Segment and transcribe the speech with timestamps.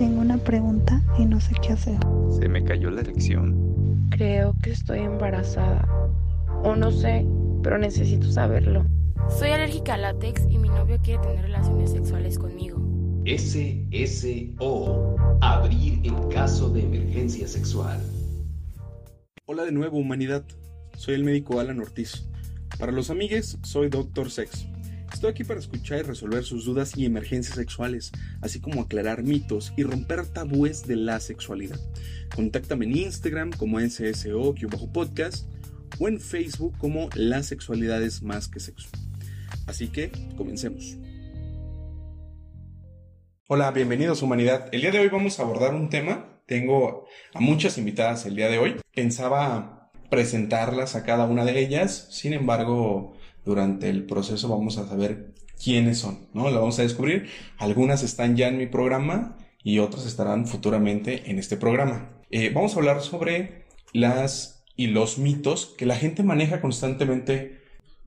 [0.00, 1.98] Tengo una pregunta y no sé qué hacer.
[2.30, 4.08] Se me cayó la erección.
[4.08, 5.86] Creo que estoy embarazada.
[6.64, 7.26] O no sé,
[7.62, 8.86] pero necesito saberlo.
[9.28, 12.80] Soy alérgica al látex y mi novio quiere tener relaciones sexuales conmigo.
[13.26, 15.16] SSO.
[15.42, 18.00] Abrir en caso de emergencia sexual.
[19.44, 20.44] Hola de nuevo, humanidad.
[20.96, 22.26] Soy el médico Alan Ortiz.
[22.78, 24.66] Para los amigues, soy Doctor Sex.
[25.20, 28.10] Estoy aquí para escuchar y resolver sus dudas y emergencias sexuales,
[28.40, 31.78] así como aclarar mitos y romper tabúes de la sexualidad.
[32.34, 35.44] Contáctame en Instagram como SSO-podcast
[35.98, 38.88] o en Facebook como La Sexualidad es Más que Sexo.
[39.66, 40.96] Así que, comencemos.
[43.46, 44.70] Hola, bienvenidos humanidad.
[44.72, 46.40] El día de hoy vamos a abordar un tema.
[46.46, 48.76] Tengo a muchas invitadas el día de hoy.
[48.94, 55.34] Pensaba presentarlas a cada una de ellas, sin embargo, durante el proceso vamos a saber
[55.62, 56.50] quiénes son, ¿no?
[56.50, 57.28] Lo vamos a descubrir.
[57.58, 62.10] Algunas están ya en mi programa y otras estarán futuramente en este programa.
[62.30, 67.60] Eh, vamos a hablar sobre las y los mitos que la gente maneja constantemente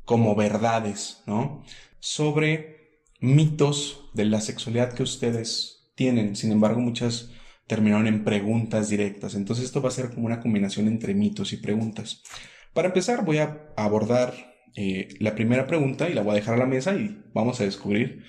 [0.05, 1.63] como verdades, ¿no?
[1.99, 6.35] Sobre mitos de la sexualidad que ustedes tienen.
[6.35, 7.29] Sin embargo, muchas
[7.67, 9.35] terminaron en preguntas directas.
[9.35, 12.23] Entonces esto va a ser como una combinación entre mitos y preguntas.
[12.73, 16.57] Para empezar, voy a abordar eh, la primera pregunta y la voy a dejar a
[16.57, 18.23] la mesa y vamos a descubrir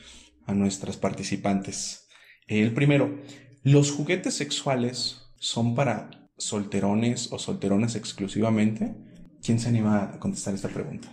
[0.47, 2.09] a nuestras participantes.
[2.47, 3.19] El primero,
[3.63, 8.95] ¿los juguetes sexuales son para solterones o solteronas exclusivamente?
[9.43, 11.09] ¿Quién se anima a contestar esta pregunta?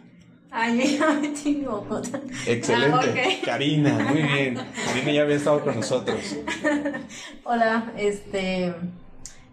[0.52, 2.02] Ay, ya me tengo
[2.46, 3.24] Excelente.
[3.24, 3.46] Ah.
[3.46, 4.56] Karina, muy bien.
[4.86, 6.20] Karina ya había estado con nosotros.
[7.46, 8.74] Hola, este,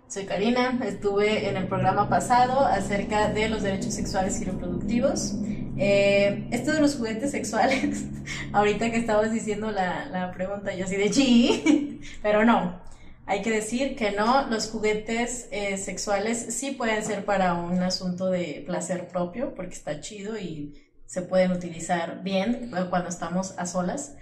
[0.08, 0.78] soy Karina.
[0.84, 5.34] Estuve en el programa pasado acerca de los derechos sexuales y reproductivos.
[5.78, 8.04] Eh, esto de los juguetes sexuales,
[8.52, 12.80] ahorita que estabas diciendo la, la pregunta, yo así de chi, pero no.
[13.26, 18.30] Hay que decir que no, los juguetes eh, sexuales sí pueden ser para un asunto
[18.30, 24.14] de placer propio, porque está chido y se pueden utilizar bien cuando estamos a solas.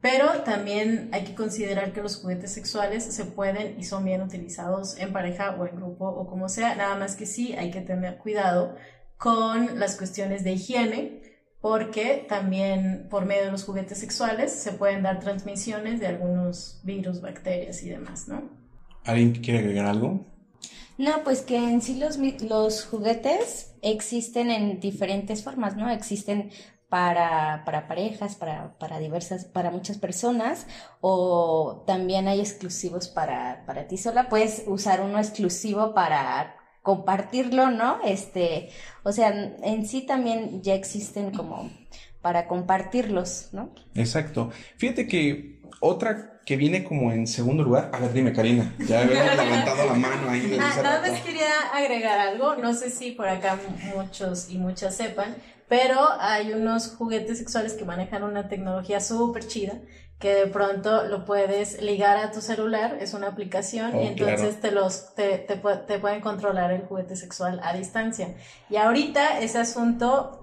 [0.00, 4.96] Pero también hay que considerar que los juguetes sexuales se pueden y son bien utilizados
[4.98, 8.18] en pareja o en grupo o como sea, nada más que sí hay que tener
[8.18, 8.76] cuidado
[9.22, 11.22] con las cuestiones de higiene,
[11.60, 17.20] porque también por medio de los juguetes sexuales se pueden dar transmisiones de algunos virus,
[17.20, 18.50] bacterias y demás, ¿no?
[19.04, 20.26] ¿Alguien quiere agregar algo?
[20.98, 25.88] No, pues que en sí los, los juguetes existen en diferentes formas, ¿no?
[25.88, 26.50] Existen
[26.88, 30.66] para, para parejas, para, para diversas, para muchas personas,
[31.00, 34.28] o también hay exclusivos para, para ti sola.
[34.28, 37.98] Puedes usar uno exclusivo para compartirlo, ¿no?
[38.04, 38.70] Este,
[39.02, 39.30] o sea,
[39.62, 41.70] en sí también ya existen como
[42.20, 43.70] para compartirlos, ¿no?
[43.94, 44.50] Exacto.
[44.76, 47.90] Fíjate que otra que viene como en segundo lugar.
[47.92, 48.74] A ver, dime, Karina.
[48.86, 50.58] Ya habíamos levantado la mano ahí.
[50.60, 53.58] Ah, nada más quería agregar algo, no sé si por acá
[53.94, 55.36] muchos y muchas sepan,
[55.68, 59.80] pero hay unos juguetes sexuales que manejan una tecnología súper chida
[60.22, 64.56] que de pronto lo puedes ligar a tu celular, es una aplicación Oh, y entonces
[64.56, 64.60] claro.
[64.62, 68.28] te los te, te, te pueden controlar el juguete sexual a distancia.
[68.70, 70.38] Y ahorita ese asunto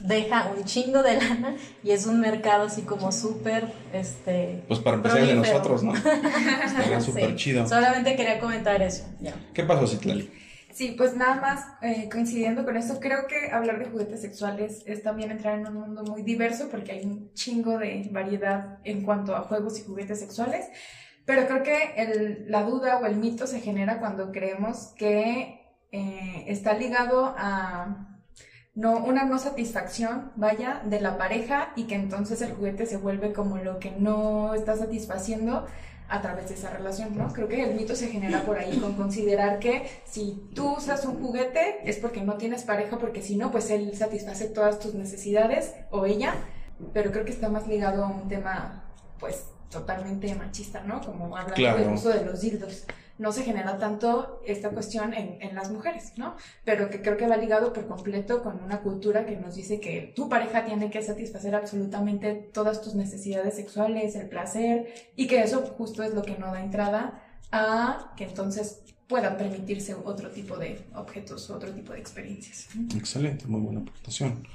[0.00, 4.96] deja un chingo de lana y es un mercado así como súper este Pues para
[4.96, 5.92] empezar de nosotros, ¿no?
[6.64, 7.68] Estaría súper Sí, chido.
[7.68, 9.04] Solamente quería comentar eso.
[9.20, 9.34] Ya.
[9.52, 10.30] ¿Qué pasó, Citlali?
[10.78, 15.02] Sí, pues nada más eh, coincidiendo con esto, creo que hablar de juguetes sexuales es
[15.02, 19.34] también entrar en un mundo muy diverso porque hay un chingo de variedad en cuanto
[19.34, 20.68] a juegos y juguetes sexuales,
[21.24, 26.74] pero creo que la duda o el mito se genera cuando creemos que eh, está
[26.74, 28.20] ligado a
[28.76, 33.58] una no satisfacción, vaya, de la pareja y que entonces el juguete se vuelve como
[33.58, 35.66] lo que no está satisfaciendo
[36.08, 37.32] a través de esa relación, ¿no?
[37.32, 41.20] Creo que el mito se genera por ahí con considerar que si tú usas un
[41.22, 45.74] juguete es porque no tienes pareja, porque si no, pues él satisface todas tus necesidades
[45.90, 46.34] o ella,
[46.94, 48.84] pero creo que está más ligado a un tema,
[49.18, 51.00] pues, totalmente machista, ¿no?
[51.02, 51.78] Como hablando Claro.
[51.78, 52.84] del uso de los dildos.
[53.18, 56.36] No se genera tanto esta cuestión en, en las mujeres, ¿no?
[56.64, 60.12] Pero que creo que va ligado por completo con una cultura que nos dice que
[60.14, 64.86] tu pareja tiene que satisfacer absolutamente todas tus necesidades sexuales, el placer,
[65.16, 69.94] y que eso justo es lo que no da entrada a que entonces puedan permitirse
[69.94, 72.68] otro tipo de objetos, otro tipo de experiencias.
[72.94, 74.46] Excelente, muy buena aportación.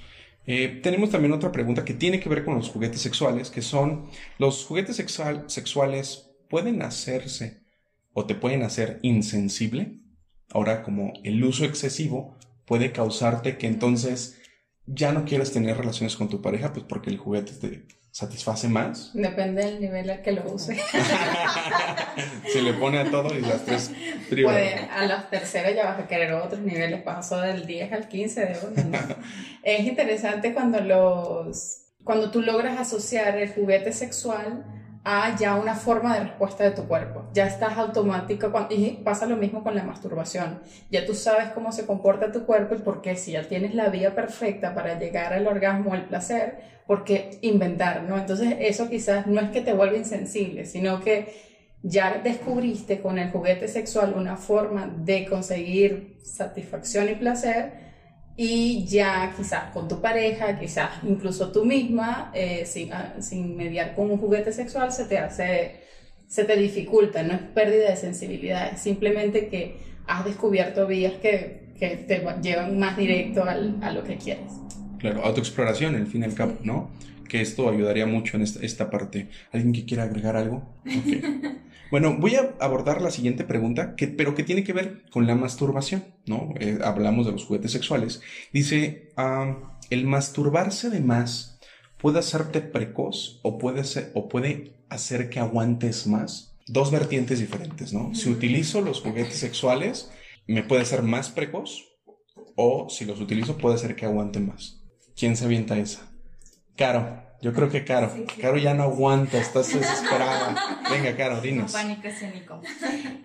[0.45, 4.09] Eh, tenemos también otra pregunta que tiene que ver con los juguetes sexuales, que son,
[4.37, 7.62] ¿los juguetes sexual- sexuales pueden hacerse
[8.13, 9.99] o te pueden hacer insensible?
[10.51, 14.39] Ahora, como el uso excesivo puede causarte que entonces
[14.85, 19.11] ya no quieres tener relaciones con tu pareja, pues porque el juguete te satisface más.
[19.13, 20.77] Depende del nivel al que lo use.
[22.61, 23.91] le pone a todo y las tres
[24.29, 24.61] privadas.
[24.61, 28.45] Pues a los terceros ya vas a querer otros niveles, pasó del 10 al 15
[28.45, 28.97] de uno.
[28.97, 29.15] ¿no?
[29.63, 34.65] es interesante cuando los cuando tú logras asociar el juguete sexual
[35.05, 37.25] a ya una forma de respuesta de tu cuerpo.
[37.33, 40.61] Ya estás automático cuando- y pasa lo mismo con la masturbación.
[40.89, 43.89] Ya tú sabes cómo se comporta tu cuerpo y por qué si ya tienes la
[43.89, 46.57] vía perfecta para llegar al orgasmo, al placer,
[46.87, 48.17] ¿por qué inventar, no?
[48.17, 51.33] Entonces eso quizás no es que te vuelva insensible, sino que
[51.81, 57.82] ya descubriste con el juguete sexual una forma de conseguir satisfacción y placer
[58.35, 63.95] y ya quizás con tu pareja, quizás incluso tú misma, eh, sin, ah, sin mediar
[63.95, 65.81] con un juguete sexual, se te hace,
[66.27, 69.77] se te dificulta, no es pérdida de sensibilidad, es simplemente que
[70.07, 74.51] has descubierto vías que, que te va- llevan más directo al- a lo que quieres.
[74.99, 76.89] Claro, autoexploración, al fin y al cabo, ¿no?
[77.29, 79.29] Que esto ayudaría mucho en esta, esta parte.
[79.51, 80.63] ¿Alguien que quiera agregar algo?
[80.85, 81.53] Ok.
[81.93, 85.35] Bueno, voy a abordar la siguiente pregunta, que, pero que tiene que ver con la
[85.35, 86.51] masturbación, ¿no?
[86.59, 88.19] Eh, hablamos de los juguetes sexuales.
[88.51, 91.59] Dice, ah, ¿el masturbarse de más
[91.99, 96.57] puede hacerte precoz o puede, ser, o puede hacer que aguantes más?
[96.65, 98.15] Dos vertientes diferentes, ¿no?
[98.15, 100.09] Si utilizo los juguetes sexuales,
[100.47, 101.91] me puede hacer más precoz
[102.55, 104.81] o si los utilizo puede hacer que aguante más.
[105.15, 106.11] ¿Quién se avienta esa?
[106.75, 107.21] Caro.
[107.43, 108.09] Yo creo que Caro.
[108.39, 110.55] Caro ya no aguanta, estás desesperada.
[110.89, 111.73] Venga, Caro, dinos.
[111.73, 112.61] Pánico escénico.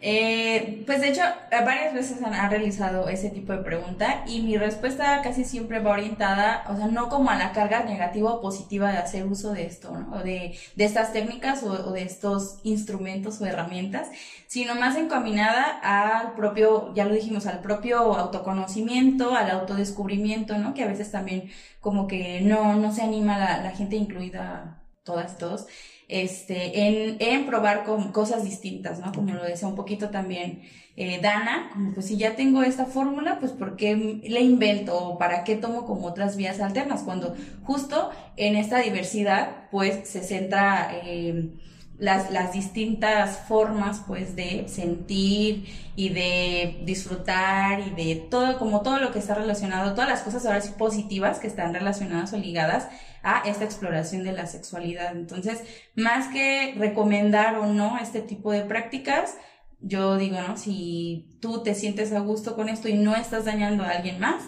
[0.00, 1.23] Eh, pues de hecho,
[1.53, 5.93] varias veces han, han realizado ese tipo de pregunta y mi respuesta casi siempre va
[5.93, 9.67] orientada, o sea, no como a la carga negativa o positiva de hacer uso de
[9.67, 10.17] esto, ¿no?
[10.17, 14.09] O de, de estas técnicas o, o de estos instrumentos o herramientas,
[14.49, 20.75] sino más encaminada al propio, ya lo dijimos, al propio autoconocimiento, al autodescubrimiento, ¿no?
[20.75, 25.38] Que a veces también como que no, no se anima la, la gente, incluida todas,
[25.38, 25.66] todos,
[26.08, 29.12] este, en, en probar con cosas distintas, ¿no?
[29.12, 30.62] Como lo decía un poquito también
[30.96, 35.16] eh, Dana, como pues si ya tengo esta fórmula, pues ¿por qué le invento o
[35.16, 37.04] para qué tomo como otras vías alternas?
[37.04, 41.52] Cuando justo en esta diversidad, pues se centra eh,
[41.98, 45.66] las, distintas formas, pues, de sentir
[45.96, 50.46] y de disfrutar y de todo, como todo lo que está relacionado, todas las cosas
[50.46, 52.88] ahora sí positivas que están relacionadas o ligadas
[53.24, 55.16] a esta exploración de la sexualidad.
[55.16, 55.62] Entonces,
[55.96, 59.36] más que recomendar o no este tipo de prácticas,
[59.80, 60.56] yo digo, ¿no?
[60.56, 64.44] Si tú te sientes a gusto con esto y no estás dañando a alguien más,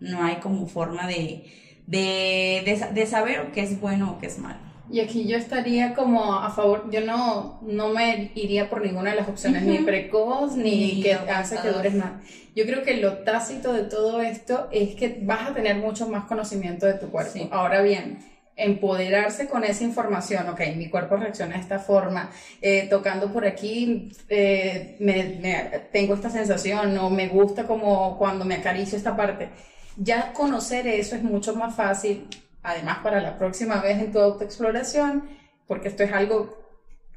[0.00, 1.52] no hay como forma de,
[1.86, 4.73] de, de, de saber qué es bueno o qué es malo.
[4.90, 9.16] Y aquí yo estaría como a favor, yo no, no me iría por ninguna de
[9.16, 12.12] las opciones, ni precoz, ni Ni que hace que dures más.
[12.54, 16.24] Yo creo que lo tácito de todo esto es que vas a tener mucho más
[16.24, 17.32] conocimiento de tu cuerpo.
[17.32, 17.48] Sí.
[17.50, 18.18] Ahora bien,
[18.56, 22.30] empoderarse con esa información, ok, mi cuerpo reacciona de esta forma,
[22.60, 28.44] eh, tocando por aquí, eh, me, me- tengo esta sensación, o me gusta como cuando
[28.44, 29.48] me acaricio esta parte.
[29.96, 32.28] Ya conocer eso es mucho más fácil,
[32.64, 35.28] además para la próxima vez en tu autoexploración,
[35.68, 36.58] porque esto es algo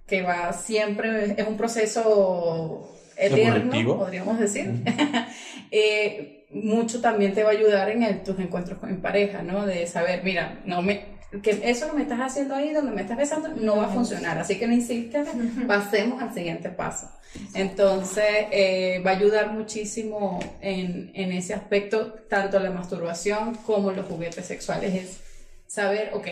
[0.06, 3.98] que va siempre, es un proceso eterno, Evolutivo.
[3.98, 4.72] podríamos decir.
[5.70, 9.66] Eh, mucho también te va a ayudar en el- tus encuentros con en pareja, ¿no?
[9.66, 11.04] De saber, mira, no me,
[11.44, 14.38] que eso que me estás haciendo ahí, donde me estás besando, no va a funcionar,
[14.38, 15.28] así que no insistas,
[15.68, 17.12] pasemos al siguiente paso.
[17.54, 24.06] Entonces, eh, va a ayudar muchísimo en, en ese aspecto, tanto la masturbación como los
[24.06, 25.20] juguetes sexuales, es
[25.68, 26.28] saber, ok,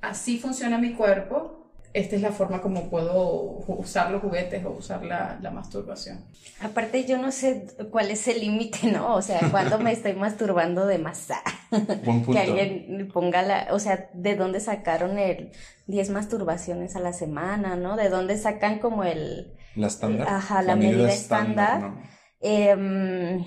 [0.00, 1.60] así funciona mi cuerpo,
[1.92, 6.24] esta es la forma como puedo usar los juguetes o usar la, la masturbación.
[6.60, 9.16] Aparte, yo no sé cuál es el límite, ¿no?
[9.16, 11.28] O sea, cuando me estoy masturbando de más.
[12.04, 12.32] Buen punto.
[12.32, 15.50] Que alguien ponga la, o sea, de dónde sacaron el
[15.88, 17.96] 10 masturbaciones a la semana, ¿no?
[17.96, 20.28] De dónde sacan como el, La estándar.
[20.28, 21.94] Ajá, la medida estándar.
[22.40, 23.44] Em,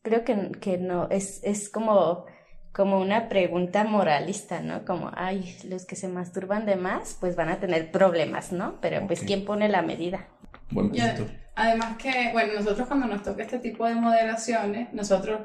[0.00, 2.24] creo que, que no, es, es como,
[2.72, 4.84] como una pregunta moralista, ¿no?
[4.84, 8.80] Como, ay, los que se masturban de más, pues van a tener problemas, ¿no?
[8.80, 9.20] Pero pues.
[9.20, 10.28] ¿quién pone la medida?
[10.70, 11.26] Buen punto.
[11.54, 15.40] además que, bueno, nosotros cuando nos toca este tipo de moderaciones, nosotros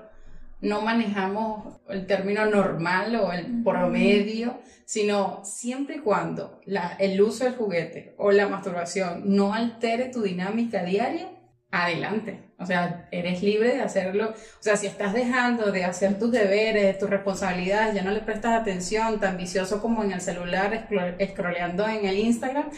[0.62, 7.44] no manejamos el término normal o el promedio, sino siempre y cuando la- el uso
[7.44, 11.28] del juguete o la masturbación no altere tu dinámica diaria,
[11.72, 12.47] adelante.
[12.60, 14.32] O sea, eres libre de hacerlo.
[14.32, 18.60] O sea, si estás dejando de hacer tus deberes, tus responsabilidades, ya no le prestas
[18.60, 20.88] atención, tan vicioso como en el celular,
[21.32, 22.70] scrolleando en el Instagram,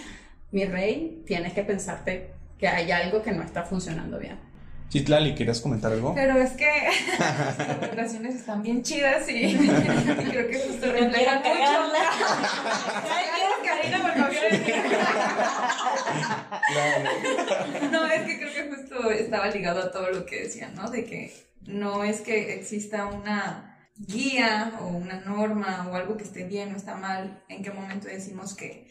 [0.52, 4.50] mi rey, tienes que pensarte que hay algo que no está funcionando bien.
[4.90, 6.16] Chitlali, ¿querías comentar algo?
[6.16, 6.68] Pero es que
[7.20, 9.56] las recomendaciones están bien chidas y, y
[10.32, 11.94] creo que justo reflejan mucho.
[13.04, 13.26] Ay,
[13.66, 14.34] Karina, por favor.
[17.92, 18.59] no, es que creo que
[19.12, 20.90] estaba ligado a todo lo que decían, ¿no?
[20.90, 26.46] De que no es que exista una guía o una norma o algo que esté
[26.46, 28.88] bien o está mal, en qué momento decimos que,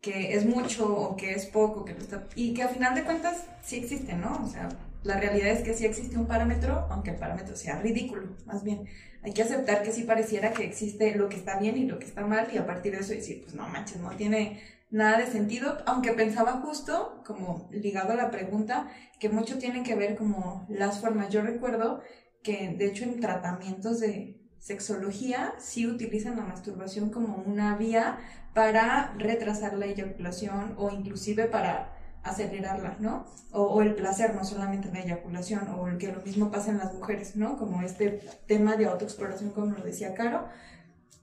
[0.00, 3.44] que es mucho o que es poco, que está, y que a final de cuentas
[3.62, 4.42] sí existe, ¿no?
[4.44, 4.68] O sea,
[5.02, 8.86] la realidad es que sí existe un parámetro, aunque el parámetro sea ridículo, más bien.
[9.22, 12.06] Hay que aceptar que sí pareciera que existe lo que está bien y lo que
[12.06, 14.60] está mal y a partir de eso decir, pues no manches, no tiene
[14.96, 18.88] nada de sentido, aunque pensaba justo, como ligado a la pregunta,
[19.20, 21.28] que mucho tiene que ver como las formas.
[21.28, 22.00] Yo recuerdo
[22.42, 28.18] que de hecho en tratamientos de sexología sí utilizan la masturbación como una vía
[28.54, 33.26] para retrasar la eyaculación o inclusive para acelerarla, ¿no?
[33.52, 36.94] O, el placer, no solamente la eyaculación, o el que lo mismo pasa en las
[36.94, 37.58] mujeres, ¿no?
[37.58, 40.48] Como este tema de autoexploración, como lo decía Caro.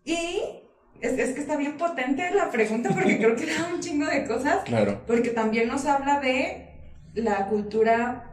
[0.06, 0.63] Y
[1.02, 4.26] es, es, que está bien potente la pregunta porque creo que da un chingo de
[4.26, 4.64] cosas.
[4.64, 5.02] Claro.
[5.06, 6.70] Porque también nos habla de
[7.14, 8.30] la cultura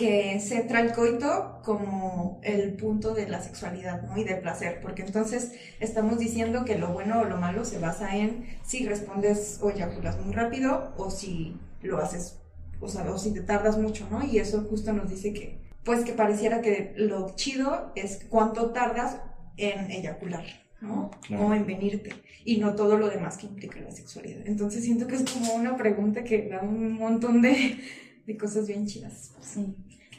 [0.00, 4.16] que centra el coito como el punto de la sexualidad, ¿no?
[4.16, 8.16] Y del placer, porque entonces estamos diciendo que lo bueno o lo malo se basa
[8.16, 12.38] en si respondes o eyaculas muy rápido o si lo haces,
[12.80, 14.24] o sea, o si te tardas mucho, ¿no?
[14.24, 19.18] Y eso justo nos dice que, pues que pareciera que lo chido es cuánto tardas
[19.58, 20.44] en eyacular,
[20.80, 21.10] ¿no?
[21.38, 22.12] O en venirte,
[22.44, 24.46] y no todo lo demás que implica la sexualidad.
[24.46, 27.78] Entonces siento que es como una pregunta que da un montón de,
[28.26, 29.32] de cosas bien chidas.
[29.40, 29.74] Sí.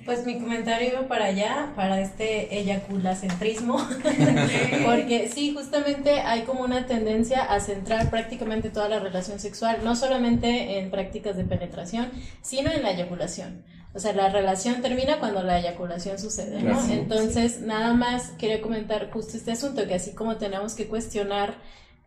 [0.06, 3.78] Pues mi comentario iba para allá, para este eyaculacentrismo,
[4.86, 9.96] porque sí, justamente hay como una tendencia a centrar prácticamente toda la relación sexual, no
[9.96, 12.10] solamente en prácticas de penetración,
[12.42, 13.64] sino en la eyaculación.
[13.94, 16.80] O sea, la relación termina cuando la eyaculación sucede, ¿no?
[16.90, 21.56] Entonces, nada más quería comentar justo este asunto, que así como tenemos que cuestionar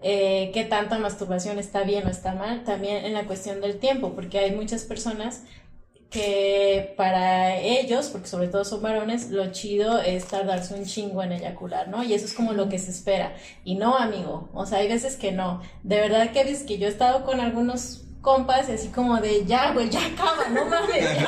[0.01, 4.15] eh, qué tanta masturbación está bien o está mal, también en la cuestión del tiempo,
[4.15, 5.43] porque hay muchas personas
[6.15, 11.33] que para ellos, porque sobre todo son varones, lo chido es tardarse un chingo en
[11.33, 12.05] eyacular, ¿no?
[12.05, 13.35] Y eso es como lo que se espera.
[13.65, 15.61] Y no, amigo, o sea, hay veces que no.
[15.83, 19.45] De verdad que ves que yo he estado con algunos compas y así como de,
[19.45, 21.19] ya, güey, ya acaba, no mames,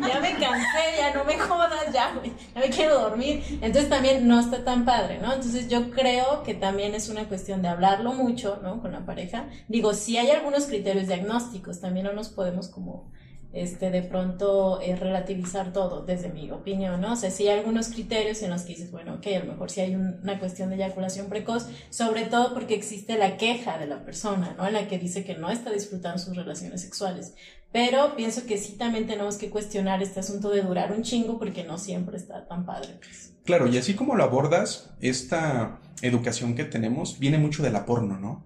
[0.00, 3.42] ya, me cansé, ya no me jodas, ya, güey, ya me quiero dormir.
[3.60, 5.34] Entonces también no está tan padre, ¿no?
[5.34, 8.80] Entonces yo creo que también es una cuestión de hablarlo mucho, ¿no?
[8.80, 9.48] Con la pareja.
[9.68, 13.10] Digo, si hay algunos criterios diagnósticos, también no nos podemos como
[13.56, 17.14] este, de pronto es relativizar todo, desde mi opinión, ¿no?
[17.14, 19.70] O sea, sí hay algunos criterios en los que dices, bueno, ok, a lo mejor
[19.70, 24.04] sí hay una cuestión de eyaculación precoz, sobre todo porque existe la queja de la
[24.04, 24.66] persona, ¿no?
[24.66, 27.34] En la que dice que no está disfrutando sus relaciones sexuales.
[27.72, 31.64] Pero pienso que sí también tenemos que cuestionar este asunto de durar un chingo porque
[31.64, 32.98] no siempre está tan padre.
[33.00, 33.32] Pues.
[33.44, 38.18] Claro, y así como lo abordas, esta educación que tenemos viene mucho de la porno,
[38.18, 38.44] ¿no?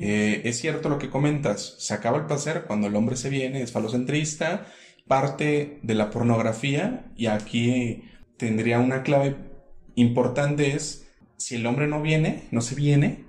[0.00, 3.62] Eh, es cierto lo que comentas, se acaba el placer cuando el hombre se viene,
[3.62, 4.66] es falocentrista,
[5.06, 8.04] parte de la pornografía, y aquí
[8.36, 9.36] tendría una clave
[9.94, 13.24] importante es, si el hombre no viene, no se viene,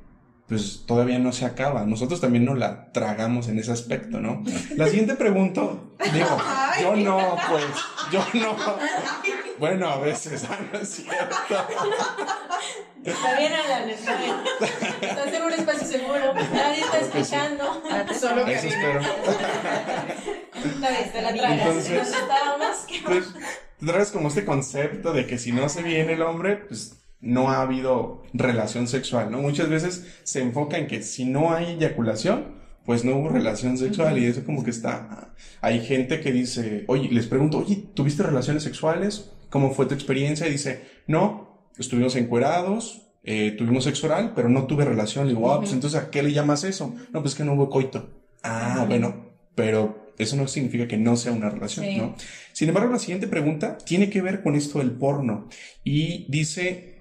[0.47, 1.85] pues todavía no se acaba.
[1.85, 4.43] Nosotros también nos la tragamos en ese aspecto, ¿no?
[4.75, 5.61] La siguiente pregunta,
[6.13, 6.37] digo,
[6.81, 7.65] yo no, pues,
[8.11, 8.55] yo no.
[9.59, 11.35] Bueno, a veces, ah, no es cierto.
[13.03, 14.35] Está bien, Alan, está bien.
[15.01, 17.81] Estás en un espacio seguro, nadie está escuchando.
[18.17, 19.01] Solo que Eso espero.
[20.79, 21.59] La vez te la tragas.
[21.59, 22.15] Entonces,
[23.05, 23.33] pues,
[23.79, 27.49] te traes como este concepto de que si no se viene el hombre, pues no
[27.49, 29.39] ha habido relación sexual, ¿no?
[29.39, 34.17] Muchas veces se enfoca en que si no hay eyaculación, pues no hubo relación sexual
[34.17, 35.33] y eso como que está...
[35.61, 39.31] Hay gente que dice, oye, les pregunto, oye, ¿tuviste relaciones sexuales?
[39.49, 40.47] ¿Cómo fue tu experiencia?
[40.47, 45.25] Y dice, no, estuvimos encuerados, eh, tuvimos sexo oral, pero no tuve relación.
[45.25, 46.95] Y digo, ah, pues entonces, ¿a qué le llamas eso?
[47.11, 48.09] No, pues que no hubo coito.
[48.43, 52.15] Ah, bueno, pero eso no significa que no sea una relación, ¿no?
[52.53, 55.47] Sin embargo, la siguiente pregunta tiene que ver con esto del porno.
[55.83, 56.99] Y dice,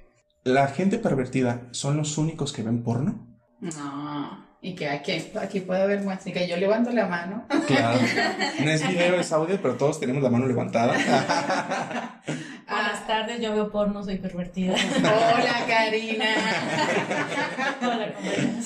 [0.49, 3.27] ¿La gente pervertida son los únicos que ven porno?
[3.61, 4.48] No.
[4.61, 6.31] Y que aquí, aquí puede haber muestra.
[6.31, 7.45] Y que yo levanto la mano.
[7.67, 8.01] Claro.
[8.65, 10.95] No es video, es audio, pero todos tenemos la mano levantada.
[12.69, 14.75] Buenas tardes, yo veo porno, soy pervertida.
[14.99, 16.27] Hola, Karina.
[17.81, 18.13] Hola,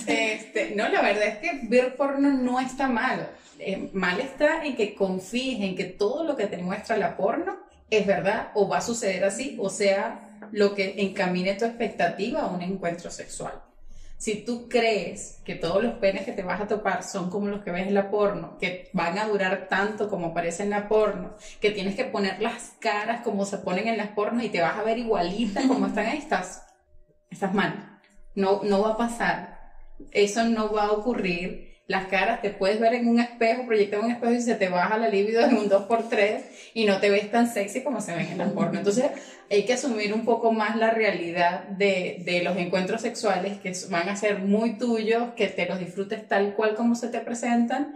[0.06, 3.28] este, No, la verdad es que ver porno no está mal.
[3.58, 7.58] Eh, mal está en que confíes en que todo lo que te muestra la porno
[7.90, 12.46] es verdad o va a suceder así, o sea, lo que encamine tu expectativa a
[12.46, 13.52] un encuentro sexual.
[14.22, 17.64] Si tú crees que todos los penes que te vas a topar son como los
[17.64, 21.34] que ves en la porno, que van a durar tanto como aparece en la porno,
[21.60, 24.78] que tienes que poner las caras como se ponen en las pornos y te vas
[24.78, 26.64] a ver igualita como están estas,
[27.30, 28.00] estás mal.
[28.36, 29.58] No, no va a pasar.
[30.12, 34.10] Eso no va a ocurrir las caras, te puedes ver en un espejo, proyectar un
[34.10, 36.42] espejo y se te baja la libido en un 2x3
[36.74, 38.78] y no te ves tan sexy como se ven en la porno.
[38.78, 39.10] Entonces
[39.50, 44.08] hay que asumir un poco más la realidad de, de los encuentros sexuales que van
[44.08, 47.94] a ser muy tuyos, que te los disfrutes tal cual como se te presentan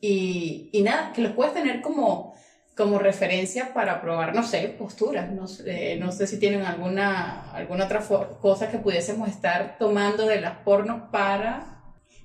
[0.00, 2.34] y, y nada, que los puedes tener como
[2.76, 5.30] como referencia para probar, no sé, posturas.
[5.30, 8.02] No sé, no sé si tienen alguna, alguna otra
[8.40, 11.73] cosa que pudiésemos estar tomando de las pornos para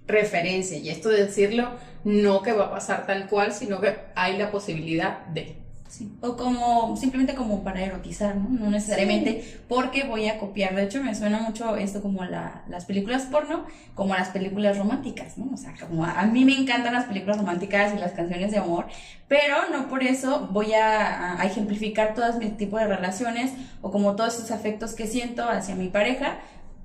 [0.09, 0.77] referencia.
[0.77, 1.69] Y esto de decirlo,
[2.03, 5.55] no que va a pasar tal cual, sino que hay la posibilidad de.
[5.87, 6.11] Sí.
[6.21, 8.47] O como, simplemente como para erotizar, ¿no?
[8.47, 10.75] No necesariamente porque voy a copiar.
[10.75, 12.27] De hecho, me suena mucho esto como a
[12.67, 15.51] las películas porno, como a las películas románticas, ¿no?
[15.51, 18.85] O sea, como a, mí me encantan las películas románticas y las canciones de amor,
[19.27, 24.15] pero no por eso voy a, a ejemplificar todos mis tipos de relaciones o como
[24.15, 26.37] todos esos afectos que siento hacia mi pareja,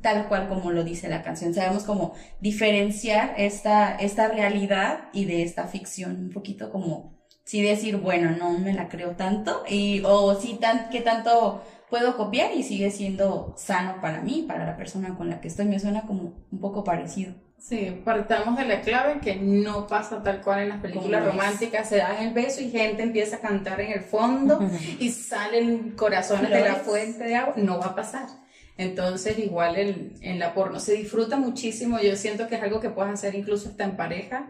[0.04, 1.54] tal cual como lo dice la canción.
[1.54, 7.96] Sabemos cómo diferenciar esta, esta realidad y de esta ficción, un poquito como sí decir,
[7.96, 12.62] bueno, no me la creo tanto, y, o sí, tan, qué tanto puedo copiar y
[12.62, 16.34] sigue siendo sano para mí, para la persona con la que estoy, me suena como
[16.52, 17.32] un poco parecido.
[17.58, 21.96] Sí, partamos de la clave que no pasa tal cual en las películas románticas, se
[21.96, 24.60] dan el beso y gente empieza a cantar en el fondo
[24.98, 28.43] y salen corazones de la fuente de agua, no va a pasar.
[28.76, 32.90] Entonces, igual en, en la porno se disfruta muchísimo, yo siento que es algo que
[32.90, 34.46] puedes hacer incluso hasta en pareja,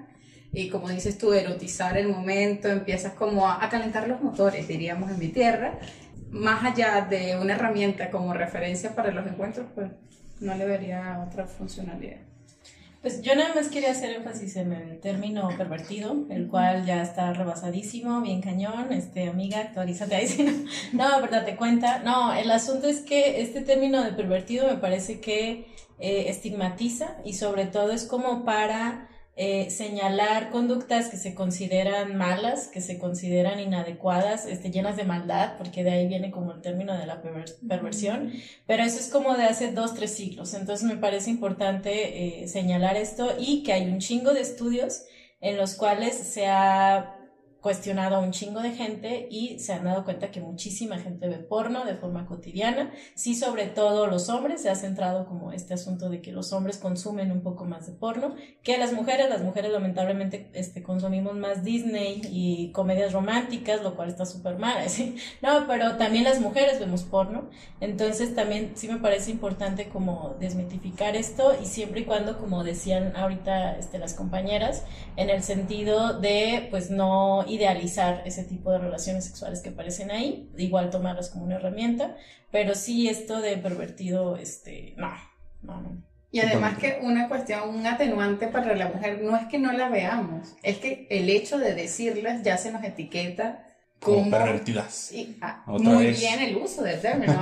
[0.54, 5.18] y como dices tú, erotizar el momento, empiezas como a, calentar los motores, diríamos en
[5.18, 5.78] mi tierra,
[6.30, 9.90] más allá de una herramienta como referencia para los encuentros, pues
[10.40, 12.18] no le vería otra funcionalidad.
[13.04, 17.34] Pues yo nada más quería hacer énfasis en el término pervertido, el cual ya está
[17.34, 21.98] rebasadísimo, bien cañón, este, amiga, actualízate ahí, no, no, date cuenta.
[21.98, 25.66] No, el asunto es que este término de pervertido me parece que
[25.98, 32.68] eh, estigmatiza y sobre todo es como para eh, señalar conductas que se consideran malas,
[32.68, 36.96] que se consideran inadecuadas, este, llenas de maldad, porque de ahí viene como el término
[36.96, 37.20] de la
[37.68, 38.32] perversión,
[38.66, 40.54] pero eso es como de hace dos, tres siglos.
[40.54, 45.06] Entonces me parece importante eh, señalar esto y que hay un chingo de estudios
[45.40, 47.13] en los cuales se ha
[47.64, 51.38] cuestionado a un chingo de gente y se han dado cuenta que muchísima gente ve
[51.38, 52.92] porno de forma cotidiana.
[53.14, 56.76] Sí, sobre todo los hombres, se ha centrado como este asunto de que los hombres
[56.76, 59.30] consumen un poco más de porno que las mujeres.
[59.30, 64.86] Las mujeres lamentablemente este, consumimos más Disney y comedias románticas, lo cual está súper mal.
[64.90, 65.16] ¿sí?
[65.40, 67.48] No, pero también las mujeres vemos porno.
[67.80, 73.16] Entonces también sí me parece importante como desmitificar esto y siempre y cuando, como decían
[73.16, 74.84] ahorita este, las compañeras,
[75.16, 80.50] en el sentido de pues no idealizar ese tipo de relaciones sexuales que aparecen ahí,
[80.56, 82.16] igual tomarlas como una herramienta,
[82.50, 85.12] pero sí esto de pervertido, este, no,
[85.62, 86.02] no, no.
[86.30, 89.88] Y además que una cuestión, un atenuante para la mujer no es que no la
[89.88, 93.64] veamos, es que el hecho de decirlas ya se nos etiqueta
[94.04, 95.12] como, pervertidas.
[95.40, 97.32] Ah, muy bien el uso del término.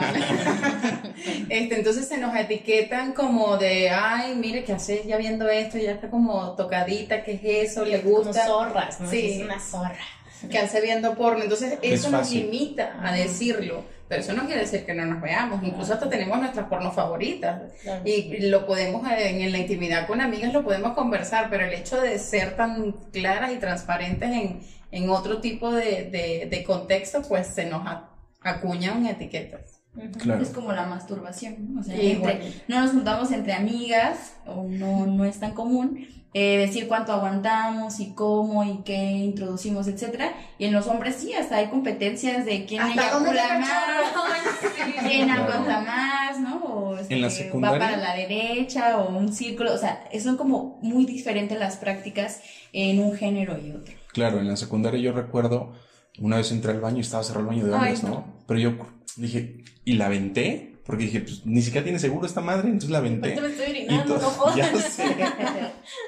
[1.48, 5.76] este, entonces se nos etiquetan como de, ay, mire, ¿qué haces ya viendo esto?
[5.78, 7.84] Ya está como tocadita, ¿qué es eso?
[7.84, 8.46] ¿Le gusta?
[8.46, 9.10] Como zorras, ¿no?
[9.10, 9.32] Sí.
[9.32, 9.98] Es una zorra.
[10.50, 11.42] Que hace viendo porno.
[11.42, 13.84] Entonces eso nos limita a decirlo.
[14.08, 15.62] Pero eso no quiere decir que no nos veamos.
[15.62, 17.62] Incluso hasta tenemos nuestras porno favoritas.
[18.04, 21.48] Y lo podemos, en, en la intimidad con amigas, lo podemos conversar.
[21.48, 24.60] Pero el hecho de ser tan claras y transparentes en
[24.92, 27.82] en otro tipo de, de, contexto, pues se nos
[28.40, 29.80] acuñan etiquetas.
[30.40, 31.80] Es como la masturbación, ¿no?
[31.80, 31.96] O sea,
[32.68, 38.00] no nos juntamos entre amigas, o no, no es tan común, eh, decir cuánto aguantamos
[38.00, 40.32] y cómo y qué introducimos, etcétera.
[40.58, 46.40] Y en los hombres sí, hasta hay competencias de quién eyacula más, quién aguanta más,
[46.40, 46.56] ¿no?
[46.64, 50.78] O en la este, va para la derecha o un círculo, o sea, son como
[50.80, 52.40] muy diferentes las prácticas
[52.72, 54.01] en un género y otro.
[54.12, 55.72] Claro, en la secundaria yo recuerdo,
[56.18, 58.42] una vez entré al baño y estaba cerrado el baño de hombres, ¿no?
[58.46, 58.74] Pero yo
[59.16, 60.72] dije, ¿y la aventé?
[60.84, 63.40] Porque dije, pues ni siquiera tiene seguro esta madre, entonces la aventé.
[63.40, 65.04] Me estoy orinando, no ya sé.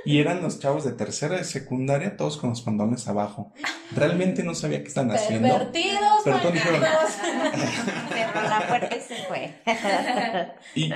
[0.05, 3.53] Y eran los chavos de tercera de secundaria, todos con los pandones abajo.
[3.95, 5.49] Realmente no sabía qué están haciendo.
[5.49, 6.83] Pervertidos, pero todos dijeron.
[8.13, 9.55] Cerró la puerta y se fue.
[10.75, 10.91] y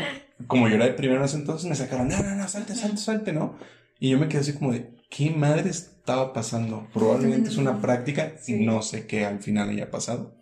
[0.49, 3.57] como yo era de primero entonces, me sacaron, no, no, no, salte, salte, salte, ¿no?
[3.99, 6.87] Y yo me quedé así como de, ¿qué madre estaba pasando?
[6.93, 10.39] Probablemente es una práctica, y no sé qué al final haya pasado.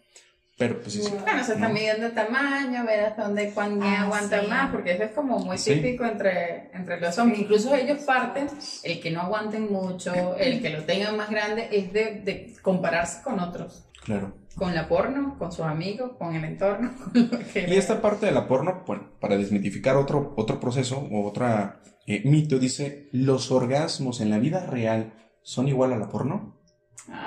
[0.58, 1.02] Pero pues sí.
[1.22, 5.10] Bueno, se está midiendo tamaño, ver hasta dónde cuán ah, aguanta más, porque eso es
[5.10, 7.40] como muy típico entre, entre los hombres.
[7.40, 8.48] Incluso ellos parten,
[8.82, 13.22] el que no aguanten mucho, el que lo tengan más grande, es de, de compararse
[13.22, 13.86] con otros.
[14.02, 14.34] Claro.
[14.54, 16.90] Con la porno, con sus amigos, con el entorno.
[17.12, 21.06] Con lo que Y esta parte de la porno, bueno, para desmitificar otro, otro proceso
[21.12, 26.08] o otra eh, mito, dice, ¿los orgasmos en la vida real son igual a la
[26.08, 26.56] porno?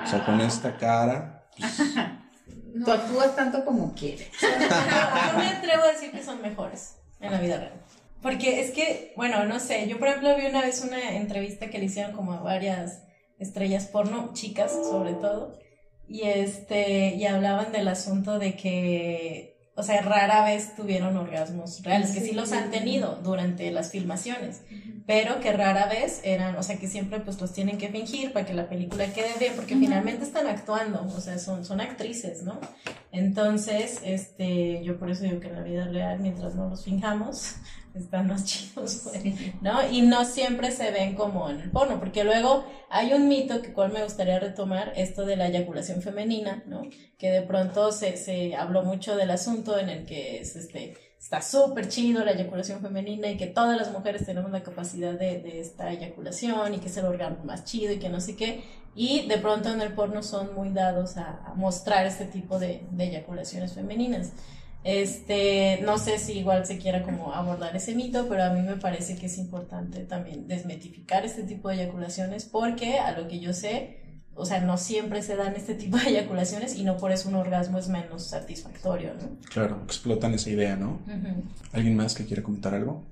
[0.04, 1.48] O sea, con esta cara...
[2.84, 4.30] Tú actúas tanto como quieres.
[4.40, 7.82] Yo me atrevo a decir que son mejores en la vida real.
[8.22, 11.78] Porque es que, bueno, no sé, yo por ejemplo vi una vez una entrevista que
[11.78, 13.02] le hicieron como a varias
[13.38, 15.58] estrellas porno, chicas sobre todo,
[16.06, 22.10] y este, y hablaban del asunto de que, o sea, rara vez tuvieron orgasmos reales,
[22.10, 24.62] que sí los han tenido durante las filmaciones,
[25.06, 28.44] pero que rara vez eran, o sea, que siempre pues los tienen que fingir para
[28.44, 32.60] que la película quede bien, porque finalmente están actuando, o sea, son, son actrices, ¿no?
[33.12, 37.56] Entonces, este, yo por eso digo que en la vida real, mientras no los fijamos,
[37.94, 39.88] están más chidos, güey, ¿no?
[39.90, 43.72] Y no siempre se ven como en el porno, porque luego hay un mito que
[43.72, 46.82] cual me gustaría retomar, esto de la eyaculación femenina, ¿no?
[47.18, 51.42] Que de pronto se, se habló mucho del asunto en el que es este está
[51.42, 55.60] súper chido la eyaculación femenina y que todas las mujeres tenemos la capacidad de, de,
[55.60, 58.64] esta eyaculación y que es el órgano más chido y que no sé qué.
[58.94, 62.86] Y de pronto en el porno son muy dados a, a mostrar este tipo de,
[62.90, 64.32] de, eyaculaciones femeninas.
[64.82, 68.76] Este, no sé si igual se quiera como abordar ese mito, pero a mí me
[68.76, 73.52] parece que es importante también desmetificar este tipo de eyaculaciones porque a lo que yo
[73.52, 73.98] sé,
[74.34, 77.34] o sea, no siempre se dan este tipo de eyaculaciones y no por eso un
[77.34, 79.36] orgasmo es menos satisfactorio, ¿no?
[79.50, 81.00] Claro, explotan esa idea, ¿no?
[81.06, 81.42] Uh -huh.
[81.72, 83.04] ¿Alguien más que quiera comentar algo?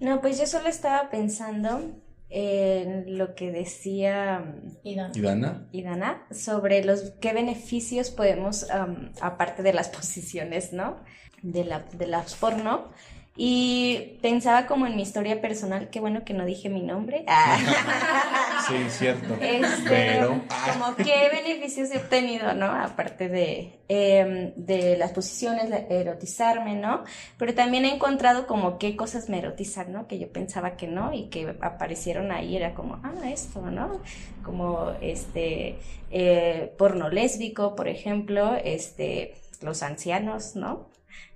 [0.00, 1.92] No, pues yo solo estaba pensando
[2.38, 5.68] en lo que decía Idana, ¿Idana?
[5.72, 11.02] Idana sobre los qué beneficios podemos, um, aparte de las posiciones, ¿no?
[11.42, 12.90] De, la, de las porno,
[13.36, 17.24] y pensaba como en mi historia personal, qué bueno que no dije mi nombre.
[17.28, 17.58] Ah.
[18.66, 19.34] Sí, cierto.
[19.40, 20.40] Este, Pero.
[20.72, 22.66] Como qué beneficios he obtenido, ¿no?
[22.66, 27.04] Aparte de, eh, de las posiciones, de erotizarme, ¿no?
[27.38, 30.08] Pero también he encontrado como qué cosas me erotizan, ¿no?
[30.08, 34.00] Que yo pensaba que no y que aparecieron ahí, era como, ah, esto, ¿no?
[34.42, 35.78] Como este,
[36.10, 40.88] eh, porno lésbico, por ejemplo, este, los ancianos, ¿no?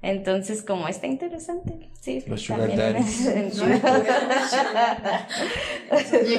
[0.03, 1.90] Entonces, como está interesante.
[2.01, 3.25] Sí, Los sugar daddies.
[3.55, 3.64] Yo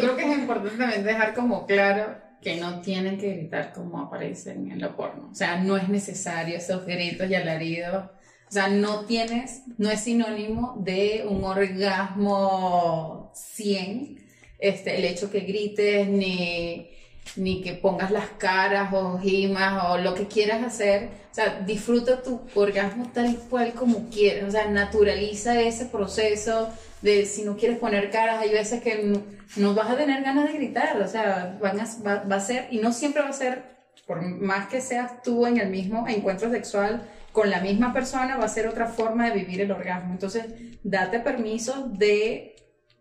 [0.01, 4.71] creo que es importante también dejar como claro que no tienen que gritar como aparecen
[4.71, 5.29] en la porno.
[5.31, 8.05] O sea, no es necesario esos gritos y alaridos.
[8.49, 14.17] O sea, no tienes, no es sinónimo de un orgasmo 100,
[14.59, 16.89] este, el hecho que grites, ni,
[17.35, 21.09] ni que pongas las caras o gimas o lo que quieras hacer.
[21.31, 24.49] O sea, disfruta tu orgasmo tal cual como quieras.
[24.49, 26.69] O sea, naturaliza ese proceso
[27.01, 29.21] de si no quieres poner caras, hay veces que no,
[29.55, 31.01] no vas a tener ganas de gritar.
[31.01, 33.63] O sea, van a, va, va a ser, y no siempre va a ser,
[34.05, 38.43] por más que seas tú en el mismo encuentro sexual con la misma persona, va
[38.45, 40.11] a ser otra forma de vivir el orgasmo.
[40.11, 40.45] Entonces,
[40.83, 42.55] date permiso de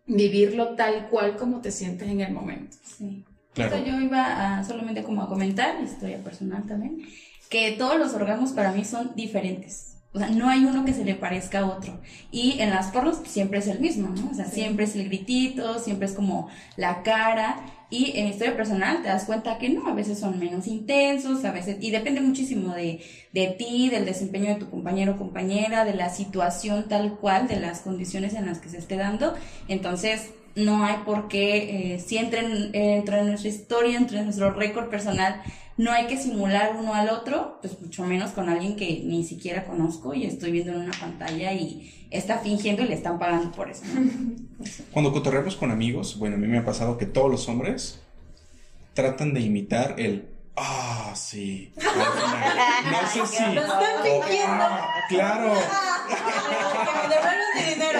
[0.07, 2.77] vivirlo tal cual como te sientes en el momento.
[2.83, 3.25] Sí.
[3.53, 3.75] Claro.
[3.75, 7.01] Esto yo iba a, solamente como a comentar, historia personal también,
[7.49, 9.91] que todos los orgasmos para mí son diferentes.
[10.13, 11.99] O sea, no hay uno que se le parezca a otro.
[12.31, 14.29] Y en las pornos siempre es el mismo, ¿no?
[14.31, 14.55] O sea, sí.
[14.55, 17.61] siempre es el gritito, siempre es como la cara.
[17.89, 21.51] Y en historia personal te das cuenta que no, a veces son menos intensos, a
[21.51, 23.01] veces, y depende muchísimo de,
[23.33, 27.59] de ti, del desempeño de tu compañero o compañera, de la situación tal cual, de
[27.59, 29.33] las condiciones en las que se esté dando.
[29.67, 34.51] Entonces, no hay por qué, eh, si entra en, entra en nuestra historia, entre nuestro
[34.51, 35.41] récord personal,
[35.77, 39.65] no hay que simular uno al otro, pues mucho menos con alguien que ni siquiera
[39.65, 43.69] conozco y estoy viendo en una pantalla y está fingiendo y le están pagando por
[43.69, 43.83] eso.
[43.85, 44.11] ¿no?
[44.91, 48.01] Cuando cotorreamos con amigos, bueno, a mí me ha pasado que todos los hombres
[48.93, 51.73] tratan de imitar el Ah, sí.
[51.77, 53.43] No sé si.
[53.53, 54.65] Lo están fingiendo.
[55.09, 55.53] Claro.
[56.07, 56.15] Que
[56.95, 57.99] me devuelvan dinero.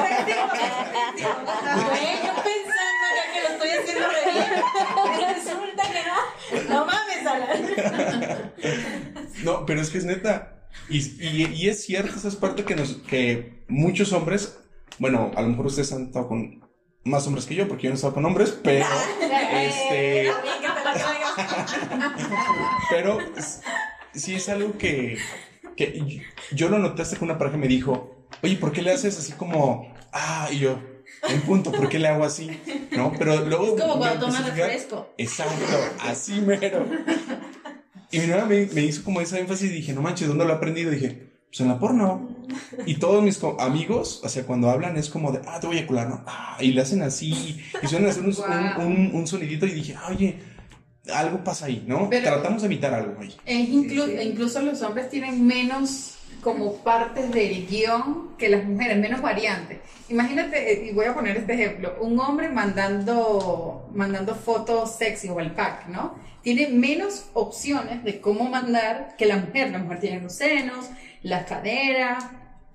[1.89, 4.37] Güey, yo pensando acá que lo estoy haciendo reír.
[4.37, 4.40] Y
[5.33, 6.73] resulta que no.
[6.73, 8.53] No mames, Alan.
[9.43, 10.67] No, pero es que es neta.
[10.89, 14.59] Y, y, y es cierto, esa es parte que, nos, que muchos hombres,
[14.99, 16.61] bueno, a lo mejor ustedes han estado con
[17.03, 18.85] más hombres que yo, porque yo no he estado con hombres, pero.
[19.53, 20.31] este.
[22.89, 23.17] Pero
[24.13, 25.17] sí es algo que,
[25.75, 29.17] que yo lo noté hasta que una pareja me dijo, oye, ¿por qué le haces
[29.17, 30.79] así como, ah, y yo,
[31.29, 32.49] en punto, ¿por qué le hago así?
[32.95, 33.11] ¿No?
[33.17, 33.75] Pero luego...
[33.75, 35.13] Es como cuando tomas refresco.
[35.17, 36.85] Exacto, así mero.
[38.11, 40.51] Y mi novia me, me, hizo como esa énfasis y dije, no manches, ¿dónde lo
[40.51, 40.91] he aprendido?
[40.91, 42.35] Y dije, pues en la porno.
[42.85, 45.79] Y todos mis amigos, o sea, cuando hablan es como de, ah, te voy a
[45.79, 46.23] eyacular, ¿no?
[46.27, 48.85] Ah, y le hacen así, y suelen hacer un, wow.
[48.85, 50.39] un, un, un sonidito y dije, oye,
[51.13, 52.09] algo pasa ahí, ¿no?
[52.09, 53.33] Pero- Tratamos de evitar algo ahí.
[53.45, 58.97] Es inclu- e incluso los hombres tienen menos como partes del guion que las mujeres,
[58.97, 59.79] menos variantes.
[60.09, 65.39] Imagínate, eh, y voy a poner este ejemplo, un hombre mandando, mandando fotos sexy o
[65.39, 66.15] el pack, ¿no?
[66.41, 69.71] Tiene menos opciones de cómo mandar que la mujer.
[69.71, 70.89] La mujer tiene los senos,
[71.21, 72.25] las caderas,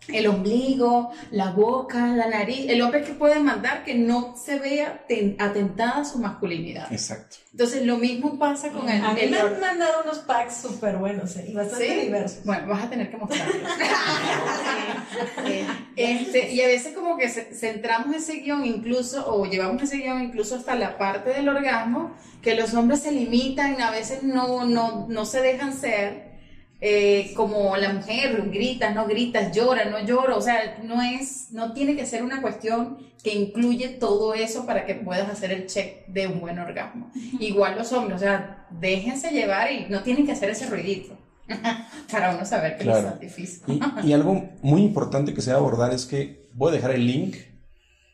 [0.09, 2.67] el ombligo, la boca, la nariz.
[2.69, 6.93] El hombre que puede mandar que no se vea ten- atentada su masculinidad.
[6.93, 7.37] Exacto.
[7.53, 9.03] Entonces lo mismo pasa con el...
[9.05, 12.01] A mí el me han mandado unos packs súper buenos eh, y bastante ¿Sí?
[12.07, 12.45] diversos.
[12.45, 13.57] Bueno, vas a tener que mostrarlos.
[15.97, 20.23] Este, y a veces como que ce- centramos ese guion incluso, o llevamos ese guion
[20.23, 25.07] incluso hasta la parte del orgasmo, que los hombres se limitan, a veces no, no,
[25.09, 26.36] no se dejan ser.
[26.81, 31.73] Eh, como la mujer, gritas, no gritas, llora, no llora, o sea, no es, no
[31.73, 36.07] tiene que ser una cuestión que incluye todo eso para que puedas hacer el check
[36.07, 37.11] de un buen orgasmo.
[37.41, 41.17] Igual los hombres, o sea, déjense llevar y no tienen que hacer ese ruidito
[42.11, 43.03] para uno saber que Claro.
[43.03, 43.65] les satisfizo.
[43.67, 46.93] Y, y algo muy importante que se va a abordar es que voy a dejar
[46.93, 47.37] el link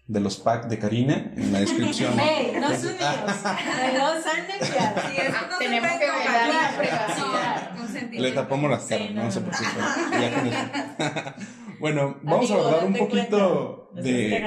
[0.06, 2.18] de los packs de Karina en la descripción.
[2.20, 2.52] ¡Ey!
[2.60, 3.00] No son míos.
[3.52, 7.61] Sí, no se Tenemos puede que velar la privacidad.
[8.10, 10.20] Le tapamos las caras, Sí, no, no, no.
[10.20, 11.34] Ya con eso.
[11.80, 14.08] bueno, vamos Amigo, a abordar un poquito cuenta.
[14.10, 14.44] de.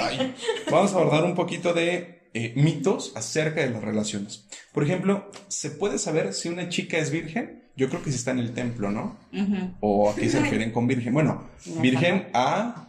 [0.00, 0.34] Ay,
[0.70, 4.46] vamos a abordar un poquito de eh, mitos acerca de las relaciones.
[4.72, 7.62] Por ejemplo, ¿se puede saber si una chica es virgen?
[7.76, 9.16] Yo creo que si está en el templo, ¿no?
[9.32, 9.74] Ujú.
[9.80, 11.12] ¿O a qué se refieren con virgen?
[11.12, 11.44] Bueno,
[11.80, 12.88] virgen a...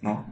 [0.00, 0.24] ¿No?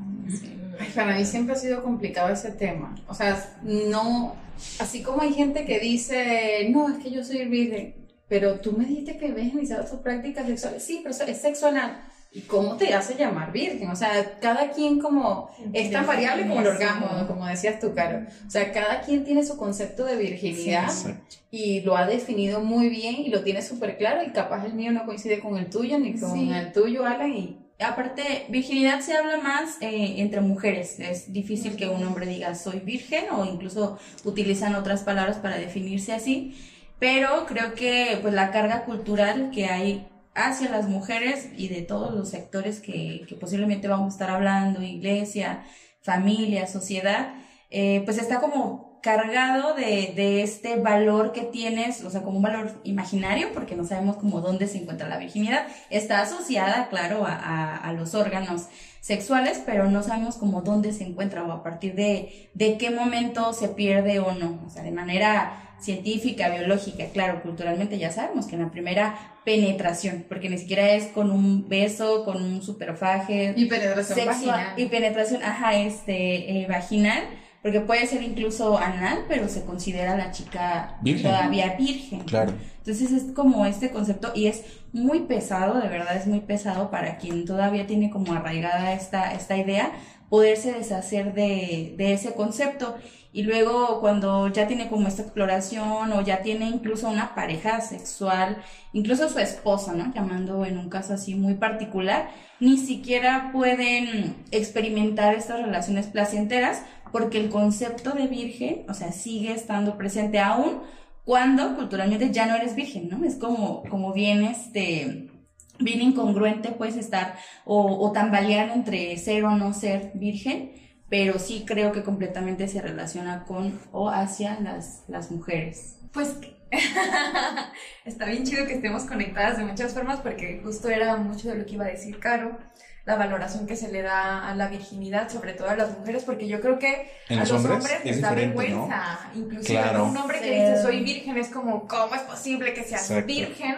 [0.80, 2.94] Ay, para mí siempre ha sido complicado ese tema.
[3.08, 4.34] O sea, no,
[4.78, 7.94] así como hay gente que dice, no, es que yo soy virgen,
[8.28, 10.82] pero tú me dijiste que iniciado tus prácticas sexuales.
[10.82, 12.02] Sí, pero es sexual.
[12.30, 13.88] ¿Y cómo te hace llamar virgen?
[13.88, 18.26] O sea, cada quien como es tan variable como el orgasmo, como decías tú, Caro.
[18.46, 21.36] O sea, cada quien tiene su concepto de virginidad Exacto.
[21.50, 24.92] y lo ha definido muy bien y lo tiene súper claro y capaz el mío
[24.92, 26.50] no coincide con el tuyo ni con Sí.
[26.52, 30.98] el tuyo, Alan, y Aparte, virginidad se habla más eh, entre mujeres.
[30.98, 36.12] Es difícil que un hombre diga soy virgen o incluso utilizan otras palabras para definirse
[36.12, 36.56] así.
[36.98, 42.14] Pero creo que pues la carga cultural que hay hacia las mujeres y de todos
[42.14, 45.64] los sectores que, que posiblemente vamos a estar hablando, iglesia,
[46.02, 47.34] familia, sociedad,
[47.70, 52.42] eh, pues está como cargado de, de este valor que tienes, o sea, como un
[52.42, 55.66] valor imaginario, porque no sabemos como dónde se encuentra la virginidad.
[55.88, 58.66] Está asociada, claro, a, a- a los órganos
[59.00, 63.52] sexuales, pero no sabemos como dónde se encuentra o a partir de, de qué momento
[63.52, 64.60] se pierde o no.
[64.66, 70.24] O sea, de manera científica, biológica, claro, culturalmente ya sabemos que en la primera penetración,
[70.28, 74.72] porque ni siquiera es con un beso, con un superfaje, y penetración sexual vaginal.
[74.76, 77.22] y penetración, ajá, este, eh, vaginal,
[77.62, 81.30] porque puede ser incluso anal, pero se considera la chica Virgen.
[81.30, 82.20] todavía virgen.
[82.20, 82.52] Claro.
[82.78, 87.18] Entonces es como este concepto y es muy pesado, de verdad es muy pesado para
[87.18, 89.92] quien todavía tiene como arraigada esta, esta idea,
[90.30, 92.96] poderse deshacer de, de ese concepto.
[93.38, 98.56] Y luego cuando ya tiene como esta exploración o ya tiene incluso una pareja sexual,
[98.92, 100.12] incluso su esposa, ¿no?
[100.12, 107.38] Llamando en un caso así muy particular, ni siquiera pueden experimentar estas relaciones placenteras porque
[107.38, 110.80] el concepto de virgen, o sea, sigue estando presente aún
[111.24, 113.24] cuando culturalmente ya no eres virgen, ¿no?
[113.24, 115.30] Es como, como bien este
[115.78, 121.64] bien incongruente puedes estar o, o tambalear entre ser o no ser virgen, pero sí
[121.66, 125.96] creo que completamente se relaciona con o hacia las, las mujeres.
[126.12, 126.36] Pues
[128.04, 131.66] está bien chido que estemos conectadas de muchas formas porque justo era mucho de lo
[131.66, 132.58] que iba a decir Caro,
[133.06, 136.46] la valoración que se le da a la virginidad, sobre todo a las mujeres, porque
[136.46, 137.76] yo creo que ¿En a los hombres?
[137.76, 139.30] hombres Es les da vergüenza.
[139.34, 140.04] Inclusive Claro.
[140.04, 140.50] un hombre que Sí.
[140.50, 143.26] dice soy virgen es como, ¿cómo es posible que seas Exacto.
[143.26, 143.76] virgen?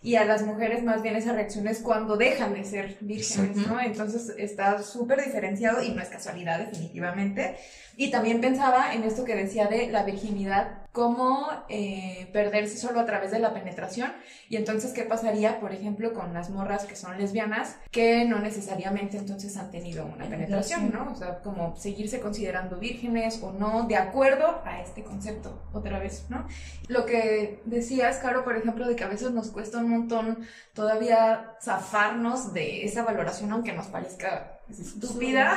[0.00, 3.74] Y a las mujeres más bien esa reacción es cuando dejan de ser vírgenes, Exacto.
[3.74, 3.80] ¿no?
[3.80, 7.56] Entonces está súper diferenciado y no es casualidad definitivamente.
[7.96, 13.06] Y también pensaba en esto que decía de la virginidad, cómo eh, perderse solo a
[13.06, 14.12] través de la penetración.
[14.48, 19.18] Y entonces, ¿qué pasaría, por ejemplo, con las morras que son lesbianas, que no necesariamente
[19.18, 21.12] entonces han tenido una penetración, ¿no?
[21.12, 26.26] O sea, como seguirse considerando vírgenes o no, de acuerdo a este concepto, otra vez,
[26.30, 26.46] ¿no?
[26.88, 31.56] Lo que decías, Caro, por ejemplo, de que a veces nos cuesta un montón todavía
[31.62, 35.56] zafarnos de esa valoración, aunque nos parezca estúpida,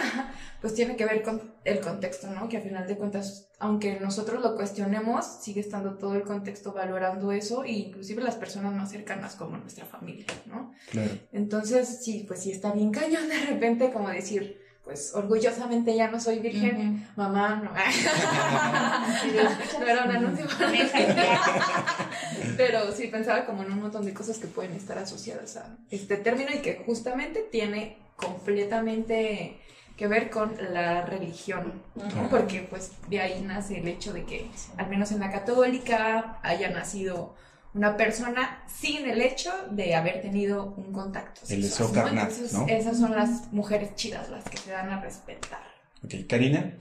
[0.62, 2.48] pues tiene que ver con el contexto, ¿no?
[2.48, 7.32] Que a final de cuentas, aunque nosotros lo cuestionemos, sigue estando todo el contexto valorando
[7.32, 10.74] eso e inclusive las personas más cercanas como nuestra familia, ¿no?
[10.90, 11.12] Claro.
[11.32, 16.20] Entonces, sí, pues sí está bien cañón de repente como decir, pues orgullosamente ya no
[16.20, 17.72] soy virgen, mamá, no.
[19.80, 20.48] no era un anuncio.
[22.58, 26.18] Pero sí pensaba como en un montón de cosas que pueden estar asociadas a este
[26.18, 29.58] término y que justamente tiene completamente
[29.98, 32.30] que ver con la religión, ¿no?
[32.30, 36.70] porque pues de ahí nace el hecho de que al menos en la católica haya
[36.70, 37.36] nacido
[37.74, 41.42] una persona sin el hecho de haber tenido un contacto.
[41.50, 42.68] El sexual, deseo carnal, Entonces, ¿no?
[42.68, 45.62] Esas son las mujeres chidas, las que se dan a respetar.
[46.04, 46.74] Ok, Karina.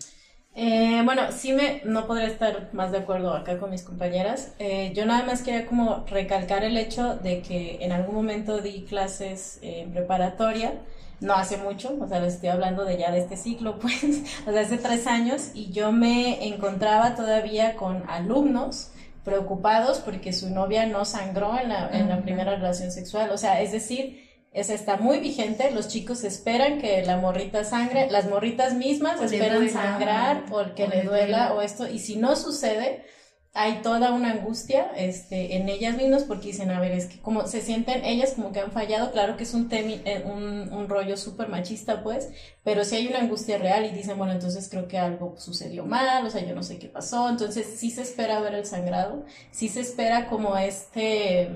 [0.55, 4.53] Eh, bueno, sí me, no podría estar más de acuerdo acá con mis compañeras.
[4.59, 8.83] Eh, yo nada más quería como recalcar el hecho de que en algún momento di
[8.83, 10.81] clases en preparatoria,
[11.21, 14.03] no hace mucho, o sea, les estoy hablando de ya de este ciclo, pues,
[14.47, 18.91] o sea, hace tres años, y yo me encontraba todavía con alumnos
[19.25, 23.61] preocupados porque su novia no sangró en la, en la primera relación sexual, o sea,
[23.61, 28.75] es decir, esa está muy vigente, los chicos esperan que la morrita sangre, las morritas
[28.75, 31.55] mismas O esperan sangrar o que o le duela.
[31.55, 33.05] o esto, y si no sucede,
[33.53, 37.47] hay toda una angustia este, en ellas mismas porque dicen, a ver, es que como
[37.49, 40.89] se sienten ellas como que han fallado, claro que es un, temi- eh, un, un
[40.89, 42.29] rollo súper machista, pues,
[42.63, 46.25] pero sí hay una angustia real y dicen, bueno, entonces creo que algo sucedió mal,
[46.25, 49.69] o sea, yo no sé qué pasó, entonces sí se espera ver el sangrado, sí
[49.69, 51.51] se espera como este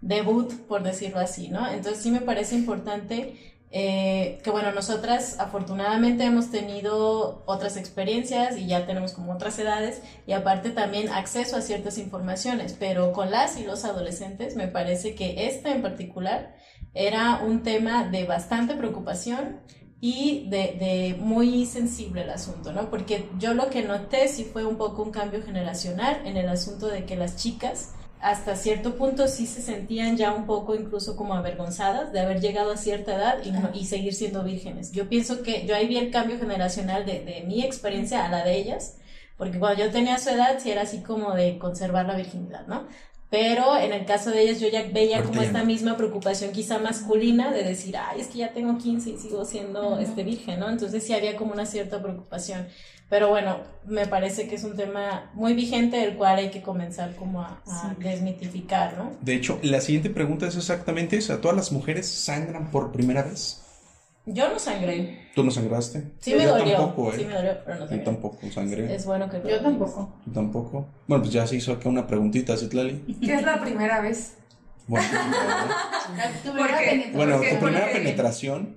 [0.00, 1.68] debut, por decirlo así, ¿no?
[1.70, 8.66] Entonces sí me parece importante eh, que bueno, nosotras afortunadamente hemos tenido otras experiencias y
[8.66, 13.58] ya tenemos como otras edades y aparte también acceso a ciertas informaciones, pero con las
[13.58, 16.54] y los adolescentes me parece que este en particular
[16.94, 19.60] era un tema de bastante preocupación
[20.00, 22.88] y de, de muy sensible el asunto, ¿no?
[22.88, 26.86] Porque yo lo que noté sí fue un poco un cambio generacional en el asunto
[26.86, 31.34] de que las chicas hasta cierto punto sí se sentían ya un poco incluso como
[31.34, 34.92] avergonzadas de haber llegado a cierta edad y, no- y seguir siendo vírgenes.
[34.92, 38.44] Yo pienso que yo ahí vi el cambio generacional de, de mi experiencia a la
[38.44, 38.96] de ellas,
[39.36, 42.86] porque cuando yo tenía su edad sí era así como de conservar la virginidad, ¿no?
[43.30, 47.50] Pero en el caso de ellas yo ya veía como esta misma preocupación quizá masculina
[47.50, 50.70] de decir, ay, es que ya tengo 15 y sigo siendo este virgen, ¿no?
[50.70, 52.66] Entonces sí había como una cierta preocupación.
[53.10, 57.16] Pero bueno, me parece que es un tema muy vigente el cual hay que comenzar
[57.16, 59.12] como a, a desmitificar, ¿no?
[59.20, 61.40] De hecho, la siguiente pregunta es exactamente esa.
[61.40, 63.62] ¿Todas las mujeres sangran por primera vez?
[64.34, 65.28] Yo no sangré.
[65.34, 66.12] ¿Tú no sangraste?
[66.20, 66.76] Sí me Yo dolió.
[66.76, 67.16] tampoco, ¿eh?
[67.18, 68.04] Sí me dolió, pero no Yo sangré.
[68.04, 68.94] tampoco sangré.
[68.94, 70.20] Es bueno que Yo tampoco.
[70.24, 70.86] Tú tampoco.
[71.06, 73.18] Bueno, pues ya se hizo acá una preguntita, Citlali.
[73.24, 74.34] ¿Qué es la primera vez?
[74.86, 75.06] Bueno,
[76.42, 77.10] Tu ¿Por qué?
[77.14, 78.76] bueno, tu primera porque- penetración.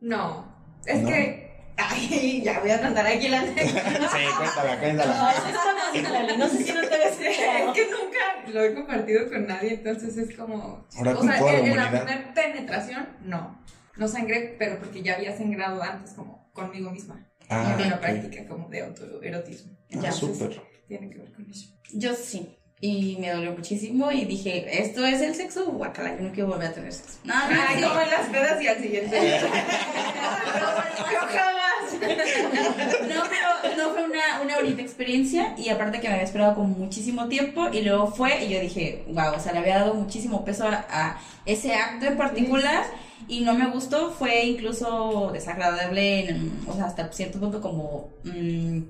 [0.00, 0.44] No,
[0.84, 1.08] es No.
[1.08, 1.42] que...
[1.76, 5.32] Ay, ya voy a cantar aquí la Sí, cuéntala, No, cuéntala.
[5.32, 8.74] eso está más Citlali, No sé si no te ves Es que nunca lo he
[8.74, 10.84] compartido con nadie, entonces es como...
[10.98, 13.58] Ahora o con sea, toda la en, la primera penetración, no.
[13.96, 17.28] No sangré, pero porque ya había sangrado antes, como conmigo misma.
[17.48, 18.00] Ah, en una ok.
[18.00, 19.72] práctica como de autoerotismo.
[19.74, 20.62] Ah, Entonces, súper.
[20.88, 21.68] Tiene que ver con eso.
[21.92, 22.56] Yo sí.
[22.80, 26.68] Y me dolió muchísimo y dije, esto es el sexo, guacala, yo no quiero volver
[26.68, 27.18] a tener sexo.
[27.24, 29.40] No, no, Ay, como en las pedas y al siguiente día.
[29.40, 31.12] Yo jamás.
[31.12, 31.71] No,
[32.02, 37.28] pero no fue una, una bonita experiencia y aparte que me había esperado con muchísimo
[37.28, 40.66] tiempo y luego fue y yo dije, wow, o sea, le había dado muchísimo peso
[40.66, 42.84] a, ese acto en particular
[43.28, 46.36] y no me gustó, fue incluso desagradable,
[46.68, 48.10] o sea, hasta cierto punto como...
[48.24, 48.80] mm,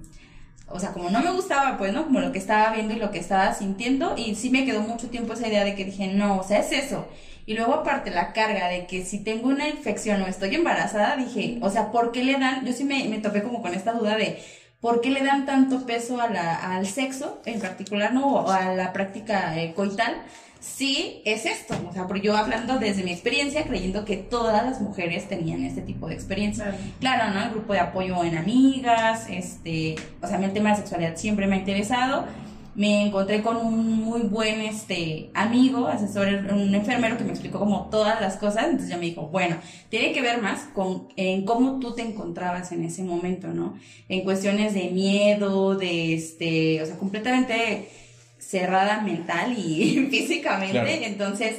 [0.74, 2.04] o sea, como no me gustaba, pues, ¿no?
[2.04, 4.14] Como lo que estaba viendo y lo que estaba sintiendo.
[4.16, 6.72] Y sí me quedó mucho tiempo esa idea de que dije, no, o sea, es
[6.72, 7.06] eso.
[7.46, 11.58] Y luego aparte la carga de que si tengo una infección o estoy embarazada, dije,
[11.60, 12.64] o sea, ¿por qué le dan?
[12.64, 14.38] Yo sí me, me topé como con esta duda de,
[14.80, 18.26] ¿por qué le dan tanto peso a la, al sexo en particular, ¿no?
[18.26, 20.22] O a la práctica eh, coital.
[20.60, 21.74] Sí, es esto.
[21.88, 25.82] O sea, porque yo hablando desde mi experiencia, creyendo que todas las mujeres tenían este
[25.82, 26.76] tipo de experiencia.
[27.00, 27.42] Claro, ¿no?
[27.42, 31.16] El grupo de apoyo en amigas, este, o sea, a mí el tema de sexualidad
[31.16, 32.26] siempre me ha interesado.
[32.74, 37.90] Me encontré con un muy buen este amigo, asesor, un enfermero que me explicó como
[37.90, 39.56] todas las cosas, entonces ya me dijo, bueno,
[39.90, 43.78] tiene que ver más con en cómo tú te encontrabas en ese momento, ¿no?
[44.08, 47.90] En cuestiones de miedo, de este, o sea, completamente
[48.38, 50.88] cerrada mental y físicamente, Claro.
[51.04, 51.56] entonces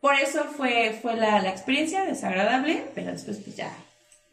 [0.00, 3.70] por eso fue, fue la, la experiencia desagradable, pero después pues ya,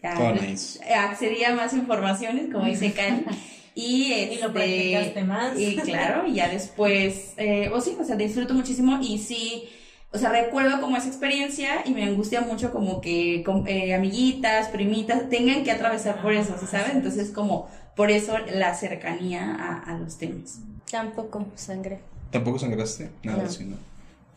[0.02, 0.80] ya Todo nice.
[0.94, 3.26] accedí a más informaciones, como dice Karen.
[3.74, 5.60] Y, Y lo este, practicaste más.
[5.60, 9.70] Y claro, y ya después, eh, o sí, o sea, disfruto muchísimo y sí,
[10.12, 15.30] o sea, recuerdo como esa experiencia y me angustia mucho como que eh, amiguitas, primitas,
[15.30, 16.94] tengan que atravesar por eso, ¿sí sabes?
[16.94, 20.60] Entonces como, por eso la cercanía a, a los temas.
[20.90, 22.00] Tampoco sangre.
[22.30, 23.12] ¿Tampoco sangraste?
[23.24, 23.50] Nada, No.
[23.50, 23.78] sí, no.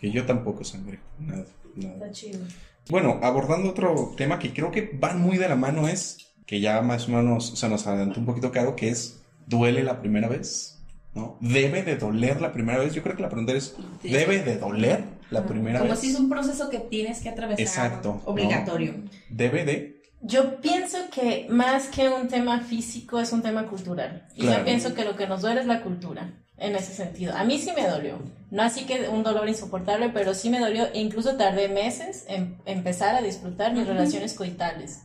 [0.01, 1.01] Que yo tampoco sangré.
[1.19, 1.45] Nada,
[1.75, 1.95] nada.
[1.95, 2.41] Está chido.
[2.89, 6.83] Bueno, abordando otro tema que creo que van muy de la mano es que ya
[6.83, 10.83] más o menos se nos adelantó un poquito caro, que es, ¿duele la primera vez?
[11.15, 11.39] ¿No?
[11.41, 12.93] ¿Debe de doler la primera vez?
[12.93, 16.01] Yo creo que la pregunta es, ¿debe de doler la primera Como vez?
[16.01, 17.61] si es un proceso que tienes que atravesar.
[17.61, 18.33] Exacto, ¿no?
[18.33, 18.95] Obligatorio.
[19.31, 20.03] ¿Debe de?
[20.23, 24.27] Yo pienso que más que un tema físico es un tema cultural.
[24.35, 24.59] Y Claro.
[24.59, 27.35] yo pienso que lo que nos duele es la cultura, en ese sentido.
[27.37, 28.19] A mí sí me dolió.
[28.51, 30.87] No así que un dolor insoportable, pero sí me dolió.
[30.95, 35.03] E incluso tardé meses en empezar a disfrutar mis relaciones coitales.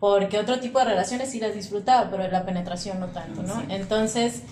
[0.00, 3.62] Porque otro tipo de relaciones sí las disfrutaba, pero la penetración no tanto, ¿no?
[3.68, 4.42] Entonces,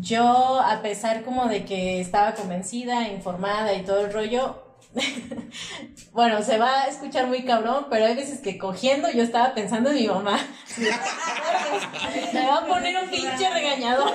[0.00, 4.62] yo, a pesar como de que estaba convencida, informada y todo el rollo,
[6.12, 9.90] bueno, se va a escuchar muy cabrón, pero hay veces que cogiendo yo estaba pensando
[9.90, 10.40] en mi mamá.
[12.32, 14.10] Me va a poner un pinche regañador.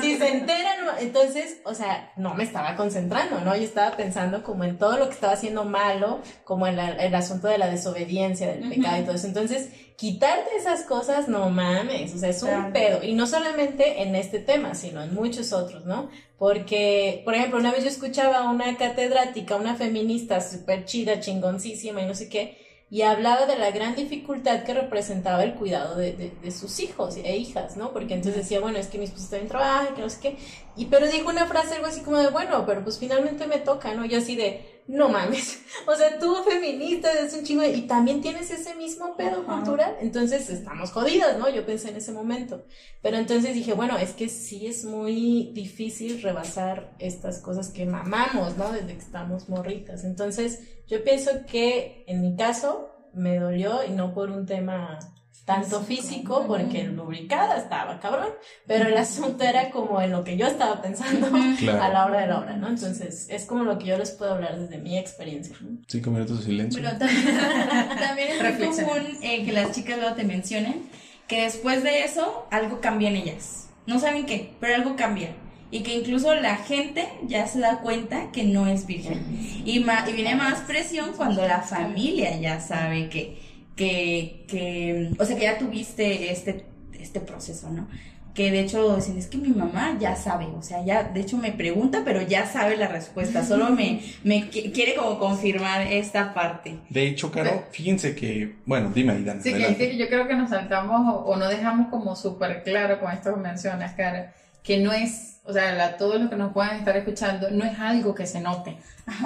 [0.00, 3.54] Si se enteran, no- entonces, o sea, no me estaba concentrando, ¿no?
[3.56, 7.14] Yo estaba pensando como en todo lo que estaba haciendo malo, como en la- el
[7.14, 9.26] asunto de la desobediencia, del pecado y todo eso.
[9.26, 12.72] Entonces, quitarte esas cosas, no mames, o sea, es un Claro.
[12.72, 13.02] pedo.
[13.04, 16.10] Y no solamente en este tema, sino en muchos otros, ¿no?
[16.38, 22.02] Porque, por ejemplo, una vez yo escuchaba a una catedrática, una feminista súper chida, chingoncísima
[22.02, 22.58] y no sé qué,
[22.90, 27.16] y hablaba de la gran dificultad que representaba el cuidado de, de- de sus hijos
[27.16, 27.92] e hijas, ¿no?
[27.92, 30.36] Porque entonces decía, bueno, es que mi esposo está en trabajo, que no sé qué,
[30.76, 33.94] y pero dijo una frase algo así como de, bueno, pero pues finalmente me toca,
[33.94, 34.04] ¿no?
[34.04, 38.20] Yo así de, no mames, o sea, tú feminista es un chingo, de- y también
[38.20, 41.48] tienes ese mismo pedo cultural, entonces estamos jodidas, ¿no?
[41.48, 42.64] Yo pensé en ese momento,
[43.02, 48.56] pero entonces dije, bueno, es que sí es muy difícil rebasar estas cosas que mamamos,
[48.56, 48.72] ¿no?
[48.72, 50.04] Desde que estamos morritas.
[50.04, 54.98] Entonces, yo pienso que en mi caso me dolió y no por un tema
[55.44, 58.28] tanto físico, porque lubricada estaba cabrón,
[58.66, 61.28] pero el asunto era como en lo que yo estaba pensando
[61.58, 61.82] Claro.
[61.82, 62.68] a la hora de la hora, ¿no?
[62.68, 65.54] Entonces, es como lo que yo les puedo hablar desde mi experiencia.
[65.60, 65.78] ¿no?
[65.86, 66.80] Cinco minutos de silencio.
[66.82, 67.24] Bueno, también,
[67.98, 70.88] también es muy común eh, que las chicas luego te mencionen
[71.28, 73.68] que después de eso algo cambia en ellas.
[73.86, 75.30] No saben qué, pero algo cambia.
[75.70, 79.24] Y que incluso la gente ya se da cuenta que no es virgen.
[79.64, 83.42] Y, ma- y viene más presión cuando la familia ya sabe que,
[83.76, 86.64] que, que, o sea, que ya tuviste este,
[86.98, 87.88] este proceso, ¿no?
[88.34, 91.36] Que de hecho dicen, es que mi mamá ya sabe, o sea, ya, de hecho
[91.38, 96.34] me pregunta, pero ya sabe la respuesta, solo me, me qui- quiere como confirmar esta
[96.34, 96.78] parte.
[96.90, 99.88] De hecho, Caro, fíjense que, bueno, dime ahí, Dana, Sí, que, adelante.
[99.90, 103.32] que yo creo que nos saltamos o, o no dejamos como súper claro con esto
[103.34, 106.96] que mencionas, Cara, que no es, o sea, la, todos los que nos puedan estar
[106.96, 108.78] escuchando, no es algo que se note.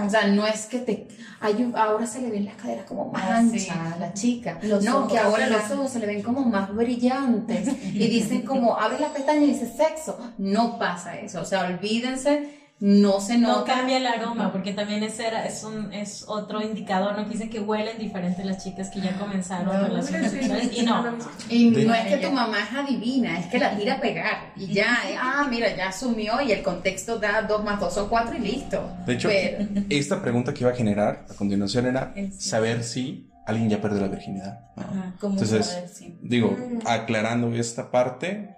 [0.04, 1.06] O sea, no es que te,
[1.40, 3.68] hay un- ahora se le ven las caderas como más Ah, sí.
[3.70, 4.58] anchas a la chica.
[4.62, 8.42] Los no, ojos, que ahora los ojos se le ven como más brillantes y dicen
[8.42, 10.18] como, abre la pestaña y dice sexo.
[10.38, 13.74] No pasa eso, o sea, olvídense, no se No nota.
[13.74, 17.24] cambia el aroma, porque también ese era, es, un, es otro indicador, ¿no?
[17.24, 20.70] Que dicen que huelen diferente las chicas que ya comenzaron relaciones sexuales.
[20.78, 21.04] Y no,
[21.50, 24.52] Y no es que tu mamá es adivina, es que la tira a pegar.
[24.56, 28.08] Y ya, eh, ah, mira, ya asumió y el contexto da dos más dos son
[28.08, 28.80] cuatro y listo.
[29.06, 33.70] De hecho, Pero- esta pregunta que iba a generar a continuación era saber si alguien
[33.70, 34.60] ya perdió la virginidad.
[34.76, 34.82] ¿no?
[34.82, 36.86] Ajá, ¿cómo Entonces, saber si- digo, Mm.
[36.86, 38.54] aclarando esta parte,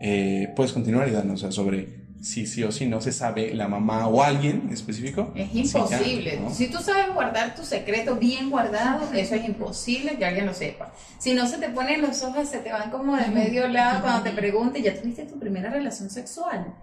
[0.00, 3.52] eh, puedes continuar y darnos, o sea, sobre si sí o si no se sabe
[3.54, 5.30] la mamá o alguien específico.
[5.34, 6.40] Es Sí, ya, imposible.
[6.40, 6.54] ¿no?
[6.54, 10.90] Si tú sabes guardar tu secreto bien guardado, eso es imposible que alguien lo sepa.
[11.18, 14.22] Si no se te ponen los ojos, se te van como de medio lado cuando
[14.22, 16.74] te pregunten, ya tuviste tu primera relación sexual.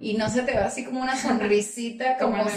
[0.00, 2.38] Y no se te va así como una sonrisita como...
[2.38, 2.50] Como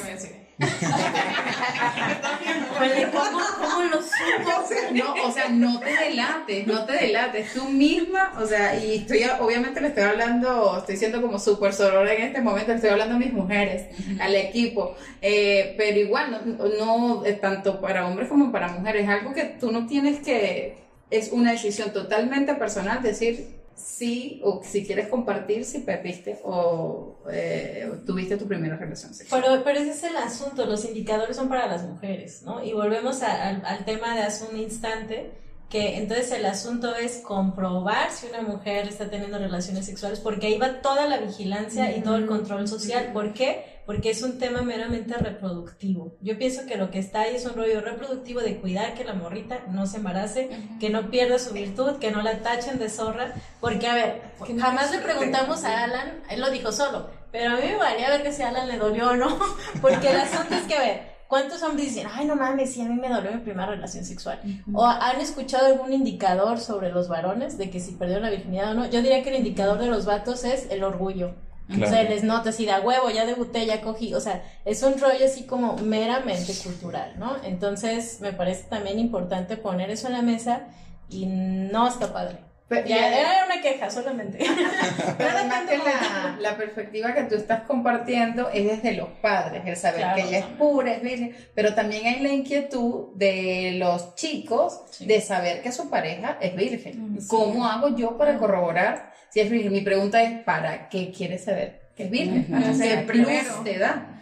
[3.11, 4.49] ¿cómo, cómo lo supo?
[4.91, 9.23] No, o sea, no te delates, no te delates, tú misma, o sea, y estoy,
[9.39, 13.15] obviamente le estoy hablando, estoy siendo como súper sorora en este momento, le estoy hablando
[13.15, 13.85] a mis mujeres,
[14.19, 19.33] al equipo, eh, pero igual, no, no tanto para hombres como para mujeres, es algo
[19.33, 20.77] que tú no tienes que,
[21.09, 27.89] es una decisión totalmente personal, decir sí, o si quieres compartir si perdiste o eh,
[28.05, 29.41] tuviste tu primera relación sexual.
[29.43, 32.63] Pero, pero ese es el asunto, los indicadores son para las mujeres, ¿no?
[32.63, 35.31] Y volvemos a- al, al tema de hace un instante,
[35.69, 40.57] que entonces el asunto es comprobar si una mujer está teniendo relaciones sexuales, porque ahí
[40.57, 43.11] va toda la vigilancia y todo el control social.
[43.13, 43.78] ¿Por qué?
[43.89, 46.15] Porque es un tema meramente reproductivo.
[46.21, 49.15] Yo pienso que lo que está ahí es un rollo reproductivo de cuidar que la
[49.15, 50.47] morrita no se embarace,
[50.79, 54.21] que no pierda su virtud, que no la tachen de zorra, porque a ver,
[54.59, 58.21] jamás le preguntamos a Alan, él lo dijo solo, pero a mí me valía ver
[58.21, 59.39] que si a Alan le dolió o no,
[59.81, 62.85] porque el asunto es que, a ver, ¿cuántos hombres dicen, ay, no mames, sí, a
[62.85, 64.39] mí me dolió mi primera relación sexual?
[64.71, 68.73] ¿O han escuchado algún indicador sobre los varones de que si perdieron la virginidad o
[68.75, 68.85] no?
[68.87, 71.33] Yo diría que el indicador de los vatos es el orgullo.
[71.69, 71.85] Claro.
[71.85, 74.13] O sea, les nota así de a huevo, ya debuté, ya cogí.
[74.15, 77.35] O sea, es un rollo así como meramente cultural, ¿no?
[77.43, 80.67] Entonces, me parece también importante poner eso en la mesa
[81.09, 82.37] y no está padre.
[82.67, 84.37] Pero- Ya, era una queja solamente.
[85.17, 89.75] Pero además que la, la perspectiva que tú estás compartiendo es desde los padres, el
[89.75, 90.15] saber Claro.
[90.15, 95.19] que ella es pura, es virgen, pero también hay la inquietud de los chicos de
[95.19, 97.17] saber que su pareja es virgen.
[97.27, 99.71] ¿Cómo hago yo para corroborar si es virgen?
[99.71, 102.47] Mi pregunta es, ¿para qué quieres saber que es virgen?
[102.49, 102.63] Ujú.
[102.63, 103.53] ¿Qué Ser plus primero.
[103.63, 104.17] te da?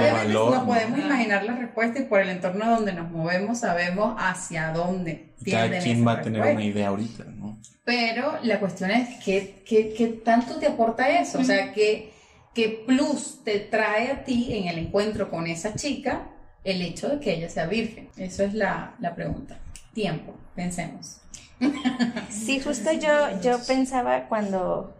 [0.00, 0.66] Obviamente no ¿no?
[0.66, 5.78] podemos imaginar la respuesta y por el entorno donde nos movemos sabemos hacia dónde cada
[5.80, 7.58] quien va a tener una idea ahorita, ¿no?
[7.84, 11.38] Pero la cuestión es, ¿qué, qué, qué tanto te aporta eso?
[11.38, 12.12] O sea, ¿qué,
[12.54, 16.28] ¿qué plus te trae a ti en el encuentro con esa chica
[16.64, 18.08] el hecho de que ella sea virgen?
[18.16, 19.58] Eso es la, la pregunta.
[19.94, 21.20] Tiempo, pensemos.
[22.30, 24.92] Sí, justo yo, yo pensaba cuando,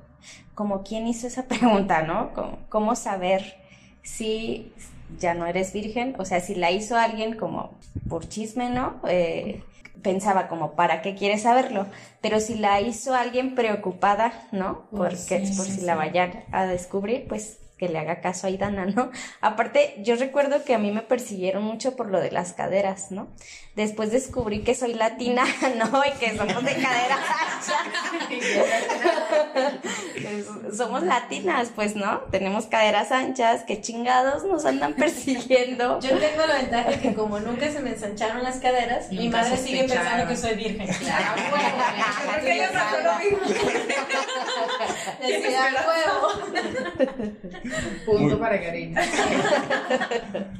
[0.55, 2.33] como quién hizo esa pregunta, ¿no?
[2.35, 3.57] Como- ¿Cómo saber
[4.03, 4.73] si
[5.19, 6.15] ya no eres virgen?
[6.19, 7.79] O sea, si la hizo alguien como
[8.09, 9.01] por chisme, ¿no?
[9.09, 9.63] Eh,
[10.03, 11.87] pensaba como, ¿para qué quieres saberlo?
[12.21, 14.87] Pero si la hizo alguien preocupada, ¿no?
[14.97, 15.81] Porque sí, por si sí.
[15.83, 19.11] la vaya a descubrir, pues que le haga caso a Idana, ¿no?
[19.41, 23.29] Aparte, yo recuerdo que a mí me persiguieron mucho por lo de las caderas, ¿no?
[23.75, 25.45] Después descubrí que soy latina,
[25.77, 26.03] ¿no?
[26.05, 27.87] Y que somos de caderas anchas.
[30.77, 32.21] somos latinas, pues, ¿no?
[32.31, 36.01] Tenemos caderas anchas, que chingados nos andan persiguiendo.
[36.01, 39.57] Yo tengo la ventaja de que como nunca se me ensancharon las caderas, mi madre
[39.59, 40.89] sigue pensando que soy virgen.
[42.27, 43.39] Porque ellos hacen lo mismo.
[45.21, 47.66] Decía huevo.
[48.05, 49.03] Punto Muy- para Karina.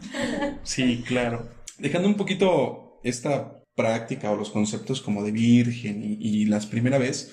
[0.63, 1.49] Sí, claro.
[1.79, 6.99] Dejando un poquito esta práctica o los conceptos como de virgen y, y las primera
[6.99, 7.33] vez,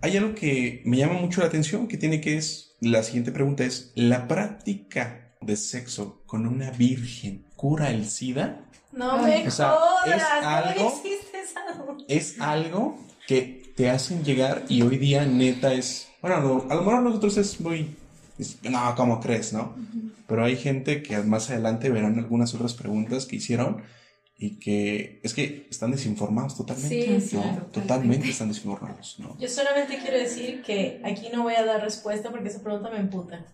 [0.00, 3.64] hay algo que me llama mucho la atención que tiene que es, la siguiente pregunta
[3.64, 8.60] es, ¿la práctica de sexo con una virgen cura el SIDA?
[8.92, 11.02] No me O sea, jodas, es ¿cómo algo-
[12.08, 16.80] Es algo que te hacen llegar y hoy día neta es, bueno, no, a lo
[16.82, 17.96] mejor a nosotros es muy,
[18.70, 19.74] no, ¿cómo crees, no?
[20.26, 23.82] Pero hay gente que más adelante verán algunas otras preguntas que hicieron
[24.36, 27.20] y que es que están desinformados totalmente.
[27.20, 27.42] Sí, sí, ¿no?
[27.42, 27.80] totalmente.
[27.80, 29.36] totalmente están desinformados, ¿no?
[29.38, 32.98] Yo solamente quiero decir que aquí no voy a dar respuesta porque esa pregunta me
[32.98, 33.44] emputa.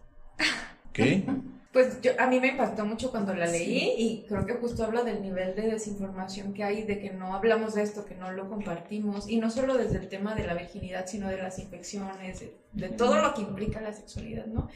[0.90, 0.98] ¿Ok?
[1.76, 5.02] Pues yo, a mí me impactó mucho cuando la leí y creo que justo habla
[5.02, 8.48] del nivel de desinformación que hay, de que no hablamos de esto, que no lo
[8.48, 12.56] compartimos, y no solo desde el tema de la virginidad, sino de las infecciones, de,
[12.72, 14.70] de todo lo que implica la sexualidad, ¿no?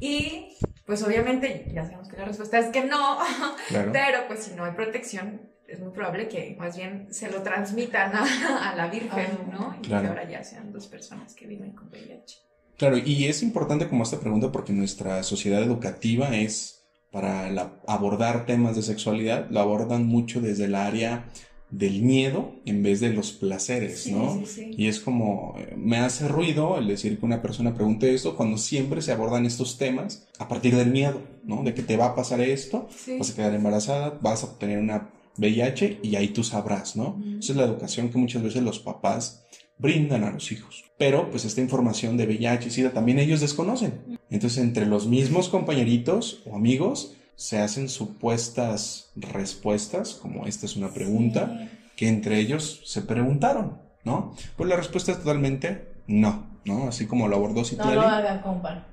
[0.00, 3.18] Y pues obviamente ya sabemos que la respuesta es que no,
[3.68, 3.92] Claro.
[3.92, 8.12] pero pues si no hay protección, es muy probable que más bien se lo transmitan
[8.14, 9.76] a, a la Virgen, ¿no?
[9.78, 10.04] Y Claro.
[10.04, 12.45] que ahora ya sean dos personas que viven con VIH.
[12.76, 18.44] Claro, y es importante como esta pregunta porque nuestra sociedad educativa es para la- abordar
[18.46, 21.30] temas de sexualidad, lo abordan mucho desde el área
[21.70, 24.44] del miedo en vez de los placeres, ¿no?
[24.44, 24.70] sí, sí.
[24.76, 28.58] Y es como, eh, me hace ruido el decir que una persona pregunte esto cuando
[28.58, 31.62] siempre se abordan estos temas a partir del miedo, ¿no?
[31.64, 35.10] De que te va a pasar esto, vas a quedar embarazada, vas a tener una
[35.38, 37.20] VIH y ahí tú sabrás, ¿no?
[37.40, 39.45] Esa es la educación que muchas veces los papás
[39.78, 40.84] brindan a los hijos.
[40.98, 44.18] Pero pues esta información de VIH y SIDA también ellos desconocen.
[44.30, 50.88] Entonces entre los mismos compañeritos o amigos se hacen supuestas respuestas, como esta es una
[50.92, 54.34] pregunta, que entre ellos se preguntaron, ¿no?
[54.56, 56.88] Pues la respuesta es totalmente no, ¿no?
[56.88, 58.86] Así como lo abordó No Citlali, lo hagan, compa.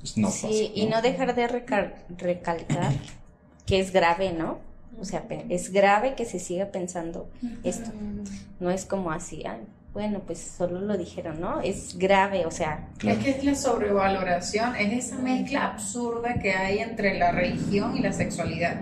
[0.00, 2.92] pues no Sí, pasa, y no dejar de recal- recalcar
[3.64, 4.58] que es grave, ¿no?
[5.00, 7.28] O sea, es grave que se siga pensando
[7.64, 7.90] esto.
[8.60, 9.60] No es como así, "Ay,
[9.96, 11.62] bueno, pues solo lo dijeron, ¿no?
[11.62, 16.80] Es grave, o sea, Es que es la sobrevaloración, es esa mezcla absurda que hay
[16.80, 18.78] entre la religión y la sexualidad,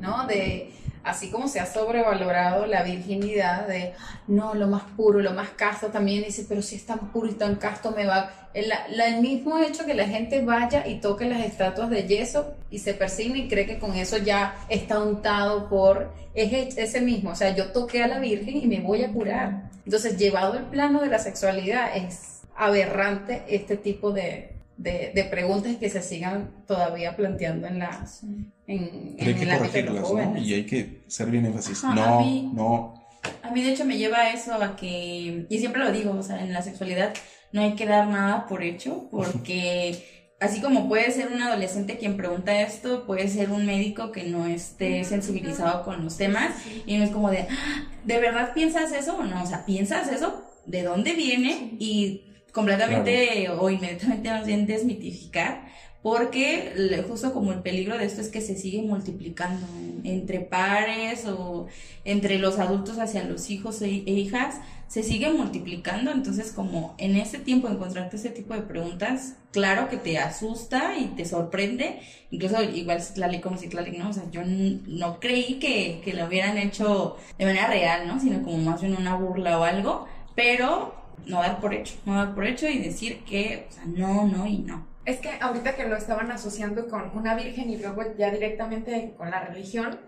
[0.00, 0.28] ¿no?
[0.28, 0.70] De
[1.04, 3.92] así como se ha sobrevalorado la virginidad de
[4.26, 7.34] no, lo más puro, lo más casto también dice, pero si es tan puro y
[7.34, 8.30] tan casto me va.
[8.54, 12.78] El, el mismo hecho que la gente vaya y toque las estatuas de yeso y
[12.78, 16.12] se persigne y cree que con eso ya está untado por.
[16.34, 19.70] Es ese mismo, o sea, yo toqué a la Virgen y me voy a curar.
[19.84, 25.76] Entonces, llevado al plano de la sexualidad, es aberrante este tipo de, de, de preguntas
[25.76, 30.02] que se sigan todavía planteando en las en, en hay que el ámbito de los
[30.10, 30.38] corregirlas, ¿no?
[30.38, 31.84] Y hay que ser bien énfasis.
[31.84, 32.94] Ajá, a no, mí- no,
[33.42, 36.22] A mí de hecho me lleva a eso a que, y siempre lo digo, o
[36.22, 37.14] sea, en la sexualidad
[37.52, 40.02] no hay que dar nada por hecho, porque
[40.40, 44.46] así como puede ser un adolescente quien pregunta esto, puede ser un médico que no
[44.46, 46.52] esté sensibilizado con los temas
[46.86, 49.42] y no es como de, "Ah, ¿de verdad piensas eso o no?
[49.42, 50.42] O sea, ¿piensas eso?
[50.66, 51.76] ¿De dónde viene?
[51.78, 55.66] Y completamente o inmediatamente más bien desmitificar
[56.02, 61.24] porque justo como el peligro de esto es que se sigue multiplicando en- entre pares
[61.26, 61.66] o
[62.04, 67.16] entre los adultos hacia los hijos e, e hijas, se sigue multiplicando, entonces como en
[67.16, 72.00] ese tiempo encontrarte ese tipo de preguntas, claro que te asusta y te sorprende,
[72.30, 74.10] incluso igual Citlali como Citlali, ¿no?
[74.10, 78.20] O sea, yo no creí que, que lo hubieran hecho de manera real, ¿no?
[78.20, 80.94] Sino como más bien una burla o algo, pero
[81.26, 84.86] no dar por hecho, no dar por hecho y decir que, no, no y no.
[85.04, 89.30] Es que ahorita que lo estaban asociando con una virgen y luego ya directamente con
[89.30, 89.98] la religión,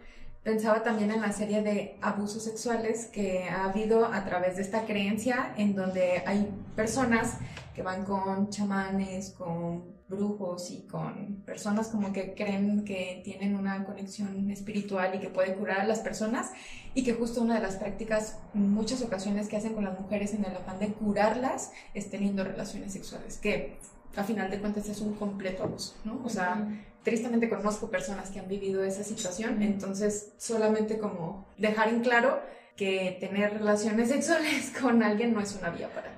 [0.42, 4.86] pensaba también en la serie de abusos sexuales que ha habido a través de esta
[4.86, 7.38] creencia en donde hay personas
[7.74, 13.84] que van con chamanes, con brujos y con personas como que creen que tienen una
[13.84, 16.52] conexión espiritual y que puede curar a las personas
[16.94, 20.32] y que justo una de las prácticas en muchas ocasiones que hacen con las mujeres
[20.34, 23.78] en el afán de curarlas es teniendo relaciones sexuales, que
[24.16, 26.22] a final de cuentas es un completo abuso, ¿no?
[26.24, 26.66] O sea,
[27.02, 32.40] tristemente conozco personas que han vivido esa situación, entonces solamente como dejar en claro
[32.76, 36.15] que tener relaciones sexuales con alguien no es una vía para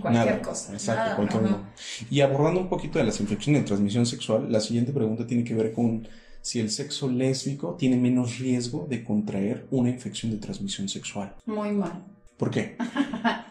[0.00, 0.72] cualquier Nada, cosa.
[0.72, 1.66] Exacto, Nada, cualquier no.
[2.10, 5.54] Y abordando un poquito de las infecciones de transmisión sexual, la siguiente pregunta tiene que
[5.54, 6.06] ver con
[6.42, 11.34] si el sexo lésbico tiene menos riesgo de contraer una infección de transmisión sexual.
[11.46, 12.04] Muy mal.
[12.36, 12.76] ¿Por qué?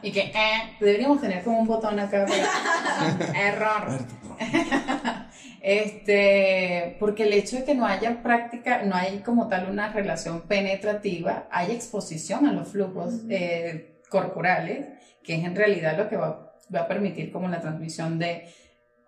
[0.02, 2.26] Y que eh, deberíamos tener como un botón acá.
[2.26, 4.00] para- Error.
[5.62, 10.42] Este, porque el hecho de que no haya práctica, no hay como tal una relación
[10.48, 14.88] penetrativa, hay exposición a los flujos eh, corporales,
[15.30, 18.46] que es en realidad lo que va, va a permitir como la transmisión de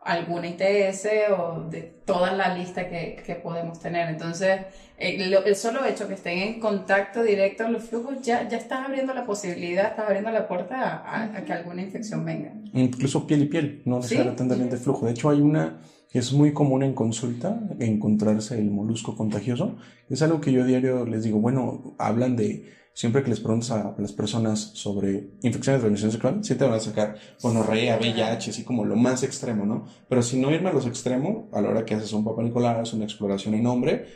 [0.03, 4.07] alguna ITS o de toda la lista que, que podemos tener.
[4.09, 4.61] Entonces,
[4.99, 8.86] eh, lo- el solo hecho que estén en contacto directo los flujos ya, ya está
[8.86, 12.53] abriendo la posibilidad, está abriendo la puerta a, a- que alguna infección venga.
[12.74, 14.15] Incluso piel y piel, no Sí.
[14.19, 15.07] necesariamente flujo.
[15.07, 19.78] De hecho, hay una que es muy común en consulta, encontrarse el molusco contagioso.
[20.07, 23.95] Es algo que yo diario les digo, bueno, hablan de, siempre que les preguntas a
[23.97, 28.63] las personas sobre infecciones de transmisión sexual, sí te van a sacar gonorrea, VIH, así
[28.63, 29.85] como lo más extremo, ¿no?
[30.09, 32.93] Pero si no irme a los extremos, a la hora que haces un papá Nicolás,
[32.93, 34.07] una exploración en hombre,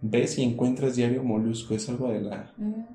[0.00, 1.74] ves y encuentras diario molusco.
[1.74, 2.52] Es algo de la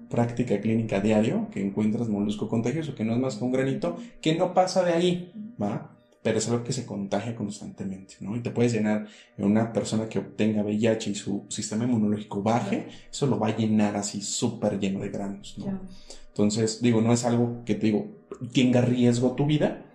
[0.09, 4.36] práctica clínica diario que encuentras molusco contagioso, que no es más que un granito que
[4.36, 5.93] no pasa de ahí, ¿va?
[6.24, 8.36] Pero es algo que se contagia constantemente, ¿no?
[8.36, 9.07] Y te puedes llenar
[9.38, 13.57] en una persona que obtenga VIH y su sistema inmunológico baje, eso lo va a
[13.57, 15.82] llenar así súper lleno de granos, ¿no?
[16.30, 18.07] Entonces, digo, no es algo que te digo,
[18.53, 19.86] tenga riesgo tu vida,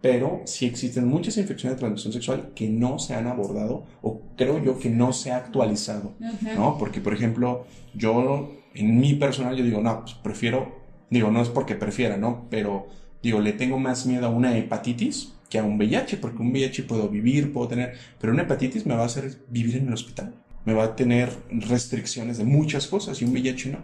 [0.00, 4.62] pero sí existen muchas infecciones de transmisión sexual que no se han abordado o creo
[4.62, 6.14] yo que no se ha actualizado.
[6.56, 6.78] ¿no?
[6.78, 10.74] Porque, por ejemplo, yo, en mi personal, yo digo, no, pues prefiero,
[11.10, 12.46] digo, no es porque prefiera, ¿no?
[12.50, 12.86] Pero,
[13.22, 16.84] digo, le tengo más miedo a una hepatitis que a un VIH, porque un VIH
[16.84, 20.34] puedo vivir, puedo tener, pero una hepatitis me va a hacer vivir en el hospital.
[20.64, 23.78] Me va a tener restricciones de muchas cosas y un VIH no.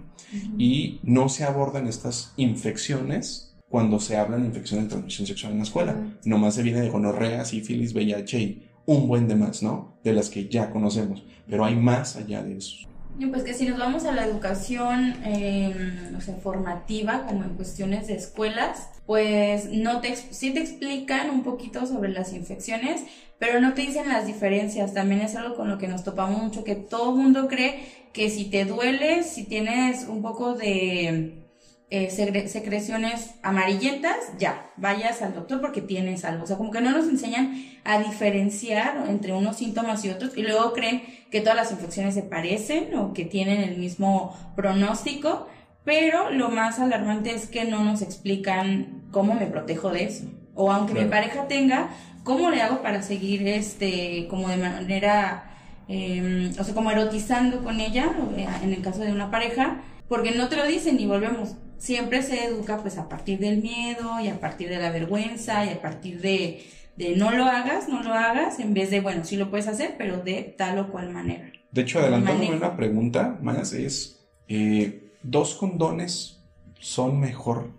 [0.56, 5.58] Y no se abordan estas infecciones cuando se hablan de infecciones de transmisión sexual en
[5.58, 5.96] la escuela.
[6.24, 9.98] Nomás se viene de gonorrea, sífilis, VIH y un buen de más, ¿no?
[10.04, 11.24] De las que ya conocemos.
[11.48, 12.86] Pero hay más allá de eso.
[13.18, 15.74] Pues que si nos vamos a la educación, eh,
[16.16, 21.42] o sea, formativa, como en cuestiones de escuelas, pues no te, sí te explican un
[21.42, 23.02] poquito sobre las infecciones,
[23.38, 24.92] pero no te dicen las diferencias.
[24.92, 28.28] También es algo con lo que nos topamos mucho, que todo el mundo cree que
[28.28, 31.45] si te duele, si tienes un poco de
[31.88, 36.44] eh, secreciones amarillentas, ya, vayas al doctor porque tienes algo.
[36.44, 40.42] O sea, como que no nos enseñan a diferenciar entre unos síntomas y otros y
[40.42, 45.46] luego creen que todas las infecciones se parecen o que tienen el mismo pronóstico,
[45.84, 50.24] pero lo más alarmante es que no nos explican cómo me protejo de eso.
[50.54, 51.90] O aunque mi pareja tenga,
[52.24, 55.50] ¿cómo le hago para seguir este, como de manera,
[55.86, 59.82] eh, o sea, como erotizando con ella, eh, en el caso de una pareja?
[60.08, 61.56] Porque no te lo dicen y volvemos.
[61.78, 65.70] Siempre se educa pues a partir del miedo y a partir de la vergüenza y
[65.70, 66.64] a partir de,
[66.96, 69.94] de no lo hagas, no lo hagas, en vez de, bueno, sí lo puedes hacer,
[69.98, 71.52] pero de tal o cual manera.
[71.70, 72.66] De hecho, adelantándome Manejo.
[72.66, 76.42] una pregunta más, es, eh, ¿dos condones
[76.80, 77.70] son mejor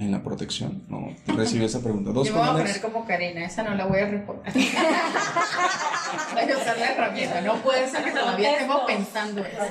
[0.00, 0.82] en la protección?
[0.88, 2.10] No, recibí esa pregunta.
[2.10, 4.52] ¿Dos Yo me voy a poner como Karina, esa no la voy a responder.
[4.54, 4.62] voy
[6.50, 9.62] a usar la herramienta, no puede ser que todavía estemos pensando eso.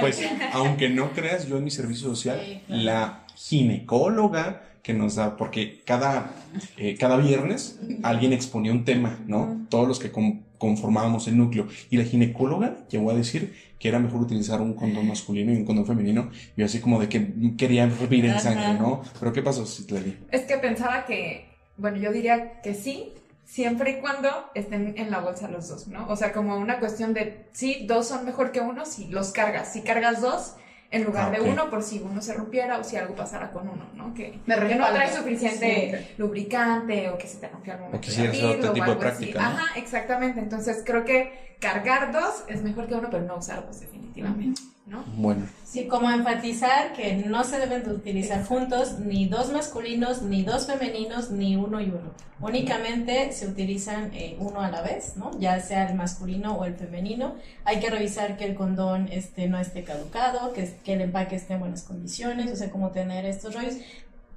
[0.00, 5.82] Pues, aunque no creas, yo en mi servicio social, la ginecóloga que nos da, porque
[5.84, 6.30] cada,
[6.78, 9.66] eh, cada viernes alguien exponía un tema, ¿no?
[9.68, 11.66] Todos los que con- conformábamos el núcleo.
[11.90, 15.64] Y la ginecóloga llegó a decir que era mejor utilizar un condón masculino y un
[15.64, 16.30] condón femenino.
[16.56, 19.02] Y así como de que quería hervir en sangre, ¿no?
[19.18, 20.16] Pero ¿qué pasó, Citlali?
[20.30, 23.12] Es que pensaba que, bueno, yo diría que sí,
[23.44, 26.06] siempre y cuando estén en la bolsa los dos, ¿no?
[26.08, 29.72] O sea, como una cuestión de, sí, dos son mejor que uno si los cargas.
[29.72, 30.54] Si cargas dos,
[30.92, 33.68] en lugar Ah, de uno por si uno se rompiera o si algo pasara con
[33.68, 34.12] uno, ¿no?
[34.12, 38.32] Que, Me que no trae suficiente lubricante o que se te rompió al momento quisieras
[38.32, 39.10] de hacer otro o tipo de algo así.
[39.26, 39.48] práctica, ¿no?
[39.48, 40.40] Ajá, exactamente.
[40.40, 44.60] Entonces creo que cargar dos es mejor que uno, pero no usar dos definitivamente,
[44.90, 45.04] ¿no?
[45.16, 50.42] Bueno, Sí, como enfatizar que no se deben de utilizar juntos ni dos masculinos, ni
[50.42, 52.12] dos femeninos, ni uno y uno.
[52.40, 55.30] Únicamente se utilizan eh, uno a la vez, ¿no?
[55.38, 57.36] Ya sea el masculino o el femenino.
[57.64, 61.54] Hay que revisar que el condón este, no esté caducado, que, que el empaque esté
[61.54, 63.76] en buenas condiciones, o sea, como tener estos rollos.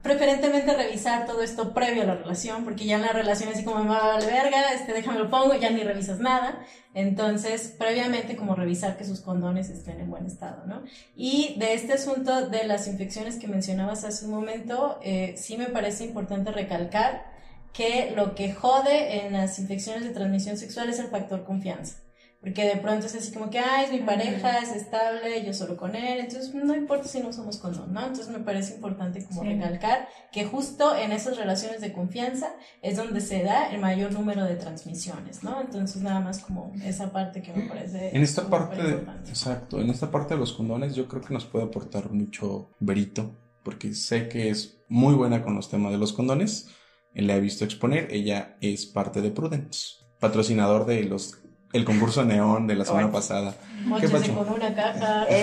[0.03, 3.85] Preferentemente revisar todo esto previo a la relación, porque ya en la relación así como
[3.85, 6.59] me va a valer verga, este, déjame lo pongo, ya ni revisas nada.
[6.93, 10.83] Entonces, previamente como revisar que sus condones estén en buen estado, ¿no?
[11.15, 15.67] Y de este asunto de las infecciones que mencionabas hace un momento, eh, sí me
[15.67, 17.25] parece importante recalcar
[17.71, 22.02] que lo que jode en las infecciones de transmisión sexual es el factor confianza.
[22.43, 25.77] Porque de pronto es así como que, ay, es mi pareja, es estable, yo solo
[25.77, 28.01] con él, entonces no importa si no somos condón, ¿no?
[28.01, 29.47] Entonces me parece importante como Sí.
[29.47, 34.43] recalcar que justo en esas relaciones de confianza es donde se da el mayor número
[34.43, 35.61] de transmisiones, ¿no?
[35.61, 39.29] Entonces nada más como esa parte que me parece en esta parte, importante.
[39.29, 43.37] exacto, en esta parte de los condones yo creo que nos puede aportar mucho Berito,
[43.63, 46.67] porque sé que es muy buena con los temas de los condones.
[47.13, 51.42] La he visto exponer, ella es parte de Prudence, patrocinador de los
[51.74, 53.55] el concurso Neón de la semana pasada.
[53.99, 54.34] ¿Qué pasó?
[54.34, 55.28] con una caja.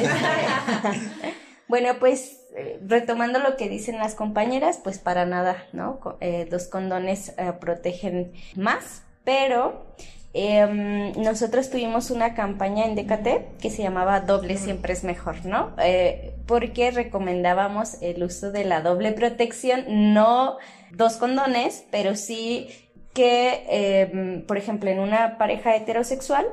[1.68, 6.00] Bueno, pues eh, retomando lo que dicen las compañeras, pues para nada, ¿no?
[6.20, 9.94] Eh, dos condones eh, protegen más, pero
[10.34, 15.72] em, nosotros tuvimos una campaña en DKT que se llamaba Doble siempre es mejor, ¿no?
[15.78, 20.56] Eh, porque recomendábamos el uso de la doble protección, no
[20.90, 22.68] dos condones, pero sí
[23.12, 26.46] que, em, por ejemplo, en una pareja heterosexual,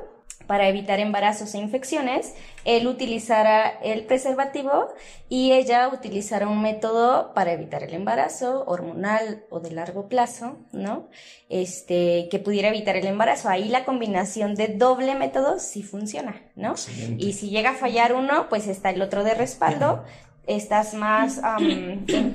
[0.48, 2.32] para evitar embarazos e infecciones,
[2.64, 4.88] él utilizara el preservativo
[5.28, 11.10] y ella utilizara un método para evitar el embarazo hormonal o de largo plazo, ¿no?
[11.50, 13.50] Este, que pudiera evitar el embarazo.
[13.50, 16.70] Ahí la combinación de doble método sí funciona, ¿no?
[16.70, 17.22] Excelente.
[17.22, 20.02] Y si llega a fallar uno, pues está el otro de respaldo.
[20.48, 22.32] Estás más, am, en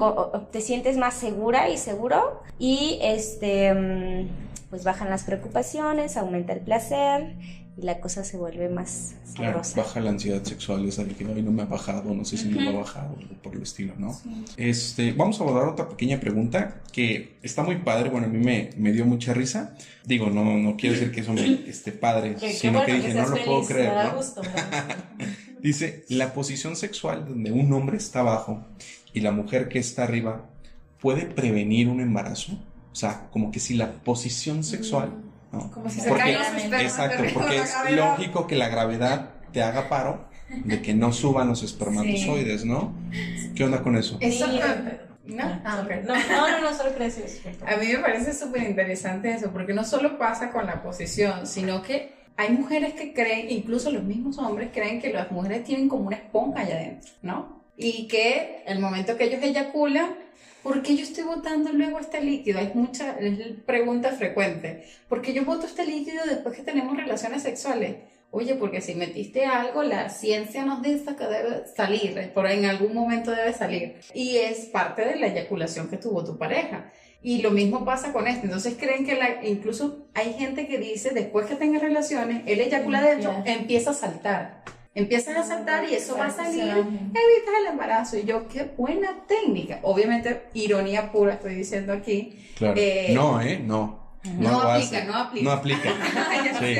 [0.51, 4.27] te sientes más segura y seguro y este,
[4.69, 7.35] pues bajan las preocupaciones, aumenta el placer
[7.75, 9.81] y la cosa se vuelve más Claro, sabrosa.
[9.81, 12.49] baja la ansiedad sexual, esa de que hoy no me ha bajado, no sé si
[12.49, 14.15] me va a bajar o algo por el estilo, ¿no?
[14.57, 18.69] Este, vamos a abordar otra pequeña pregunta que está muy padre, bueno, a mí me,
[18.77, 19.73] me dio mucha risa.
[20.05, 23.27] Digo, no, no quiero decir que eso me esté padre, sino bueno que dije, no
[23.27, 24.17] lo puedo creer, me da ¿no?
[24.17, 25.42] gusto, me da gusto.
[25.63, 28.63] Dice, la posición sexual donde un hombre está abajo
[29.13, 30.45] y la mujer que está arriba
[30.99, 32.51] puede prevenir un embarazo.
[32.91, 35.09] O sea, como que si la posición sexual,
[35.51, 35.71] ¿no?
[35.71, 38.09] Como si se Porque- caen los espermas Exacto, porque es gravedad.
[38.11, 40.25] lógico que la gravedad te haga paro
[40.65, 42.93] de que no suban los espermatozoides, ¿no?
[43.55, 44.19] ¿Qué onda con eso?
[45.25, 45.41] ¿No?
[45.43, 46.03] Ah, Ah, ok.
[46.05, 47.21] No, no, no, no, solo eso.
[47.65, 51.81] A mí me parece súper interesante eso, porque no solo pasa con la posición, sino
[51.81, 56.07] que hay mujeres que creen, incluso los mismos hombres creen que las mujeres tienen como
[56.07, 57.63] una esponja allá adentro, ¿no?
[57.77, 60.15] Y que el momento que ellos eyaculan,
[60.61, 62.59] ¿por qué yo estoy botando luego este líquido?
[62.59, 64.85] Es mucha es pregunta frecuente.
[65.07, 67.97] ¿Por qué yo boto este líquido después que tenemos relaciones sexuales?
[68.35, 72.95] Oye, porque si metiste algo, la ciencia nos dice que debe salir, por en algún
[72.95, 73.99] momento debe salir.
[74.15, 76.91] Y es parte de la eyaculación que tuvo tu pareja.
[77.23, 78.45] Y lo mismo pasa con esto.
[78.45, 83.01] Entonces creen que la, incluso hay gente que dice, después que tengas relaciones, él eyacula
[83.01, 84.63] dentro, empieza a saltar.
[84.95, 88.17] Empiezas a saltar y eso va a salir, evitas el embarazo.
[88.17, 89.79] Y yo, qué buena técnica.
[89.81, 92.47] Obviamente, ironía pura estoy diciendo aquí.
[92.55, 92.75] Claro.
[92.77, 93.57] Eh, no, ¿eh?
[93.57, 94.11] No.
[94.37, 95.45] no lo aplica, no aplica.
[95.45, 95.89] No aplica.
[96.45, 96.75] Ya Sí.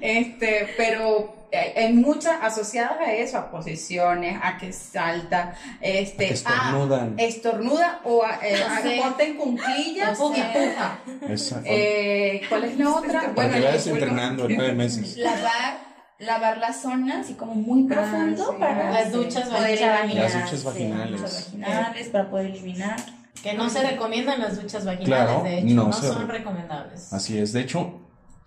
[0.00, 6.28] Este, pero hay hay muchas asociadas a eso, a posiciones, a que salta, este, A
[6.28, 7.16] que estornudan.
[7.18, 9.00] a estornuda o a, eh, a Sí.
[9.02, 10.98] ponte en cunclillas O y puja.
[11.28, 11.64] Exacto.
[11.68, 13.34] Eh, ¿Cuál es la otra?
[13.34, 15.16] Para que el- vayas bueno, entrenando en nueve meses.
[15.16, 15.78] Lavar,
[16.20, 18.56] lavar la zona así como muy profundo sí.
[18.60, 20.14] para Las duchas poder vaginales.
[20.16, 21.20] Las duchas sí, vaginales.
[21.20, 22.96] duchas vaginales para poder eliminar.
[23.42, 27.10] Que no se recomiendan las duchas vaginales, Claro, de hecho, no no, son re- recomendables.
[27.12, 27.52] Así es.
[27.54, 27.98] De hecho,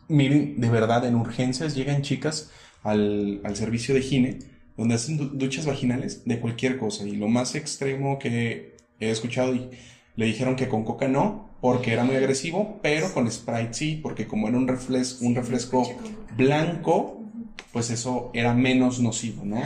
[0.08, 2.52] miren, de verdad, en urgencias llegan chicas
[2.84, 4.40] al, al servicio de gine
[4.78, 7.08] donde hacen du- duchas vaginales de cualquier cosa.
[7.08, 9.70] Y lo más extremo que he escuchado, y
[10.16, 14.28] le dijeron que con coca no, porque era muy agresivo, pero con Sprite sí, porque
[14.28, 15.88] como era un refresco, un refresco
[16.36, 17.20] blanco,
[17.72, 19.62] pues eso era menos nocivo, ¿no?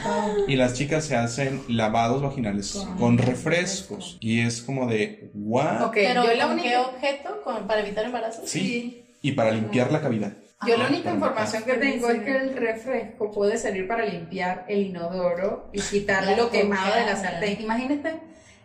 [0.48, 4.18] Y las chicas se hacen lavados vaginales con refrescos.
[4.22, 5.92] Y es como de, ¿what?
[5.94, 7.42] ¿Pero yo la única- qué objeto?
[7.44, 8.50] ¿Con- ¿Para evitar embarazos?
[8.50, 9.04] Sí.
[9.22, 10.32] Y para limpiar la cavidad.
[10.68, 14.66] Yo la única Para información que tengo es que el refresco puede servir para limpiar
[14.68, 17.62] el inodoro y quitar La lo quemado de la sartén.
[17.62, 18.14] Imagínate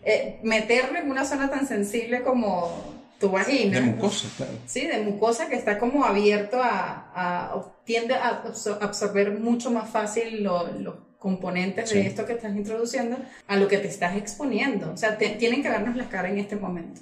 [0.05, 3.79] eh, meterlo en una zona tan sensible como tu vagina.
[3.79, 4.53] De mucosa, claro.
[4.67, 9.89] Sí, de mucosa que está como abierto a, a- tiende a absor- absorber mucho más
[9.91, 11.99] fácil lo- los componentes Sí.
[11.99, 14.91] de esto que estás introduciendo a lo que te estás exponiendo.
[14.93, 17.01] O sea, te- tienen que vernos las caras en este momento.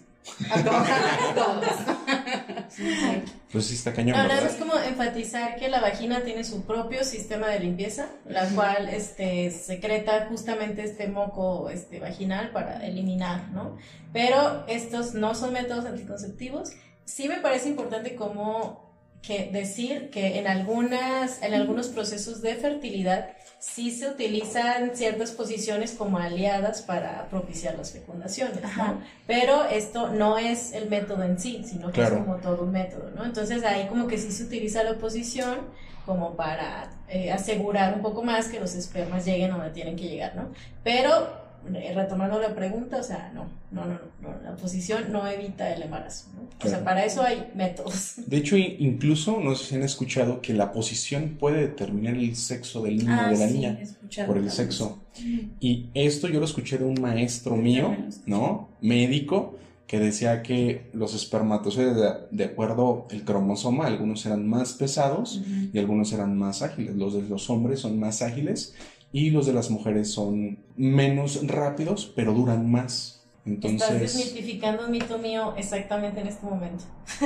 [0.51, 1.97] A todas, a.
[3.53, 7.61] Pues sí está cañón, más como enfatizar que la vagina tiene su propio sistema de
[7.61, 13.77] limpieza, la cual este, secreta justamente este moco este, vaginal para eliminar, ¿no?
[14.13, 16.71] Pero estos no son métodos anticonceptivos.
[17.05, 18.89] Sí me parece importante como
[19.21, 23.31] que decir que en algunas, en algunos procesos de fertilidad
[23.61, 29.01] sí se utilizan ciertas posiciones como aliadas para propiciar las fecundaciones, ¿no?
[29.27, 32.17] Pero esto no es el método en sí, sino que Claro.
[32.17, 33.25] es como todo un método, ¿no?
[33.25, 35.59] Entonces ahí como que sí se utiliza la posición
[36.07, 40.09] como para eh, asegurar un poco más que los espermas lleguen a donde tienen que
[40.09, 40.51] llegar, ¿no?
[40.83, 41.29] Pero
[41.95, 46.29] retomando la pregunta, o sea, no, no, no, no, la posición no evita el embarazo,
[46.35, 46.49] ¿no?
[46.65, 48.15] O sea, para eso hay métodos.
[48.27, 52.83] De hecho, incluso, no sé si han escuchado que la posición puede determinar el sexo
[52.83, 53.79] del niño o Ah, de la sí, niña
[54.27, 55.03] por el sexo.
[55.61, 57.97] Y esto yo lo escuché de un maestro mío,
[58.27, 58.71] ¿no?
[58.81, 59.57] Médico,
[59.87, 65.43] que decía que los espermatozoides, de, de acuerdo al cromosoma, algunos eran más pesados
[65.73, 66.97] y algunos eran más ágiles.
[66.97, 68.75] Los de los hombres son más ágiles
[69.13, 73.17] y los de las mujeres son menos rápidos, pero duran más.
[73.47, 76.85] Estás Entonces, desmitificando un mito mío exactamente en este momento.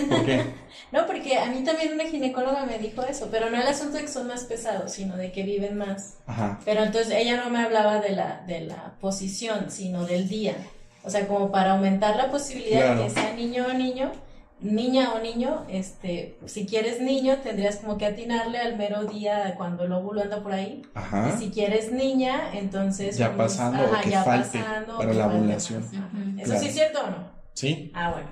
[0.09, 0.43] ¿por qué?
[0.93, 4.03] No, porque a mí también una ginecóloga me dijo eso, pero no el asunto de
[4.03, 6.19] que son más pesados, sino de que viven más.
[6.27, 6.61] Ajá.
[6.65, 10.55] Pero entonces ella no me hablaba de la, de la posición, sino del día.
[11.03, 13.01] O sea, como para aumentar la posibilidad Claro.
[13.01, 14.13] de que sea niño o niño,
[14.65, 19.85] niña o niño, este, si quieres niño, tendrías como que atinarle al mero día cuando
[19.85, 20.83] el óvulo anda por ahí.
[20.95, 21.35] Ajá.
[21.37, 23.17] Y si quieres niña, entonces...
[23.17, 25.83] Ya pues, pasando o que ya falte pasando, para que la ovulación.
[25.85, 26.61] ¿Eso Claro.
[26.61, 27.17] sí es cierto o no?
[27.53, 27.93] Sí.
[27.95, 28.29] Ah, bueno.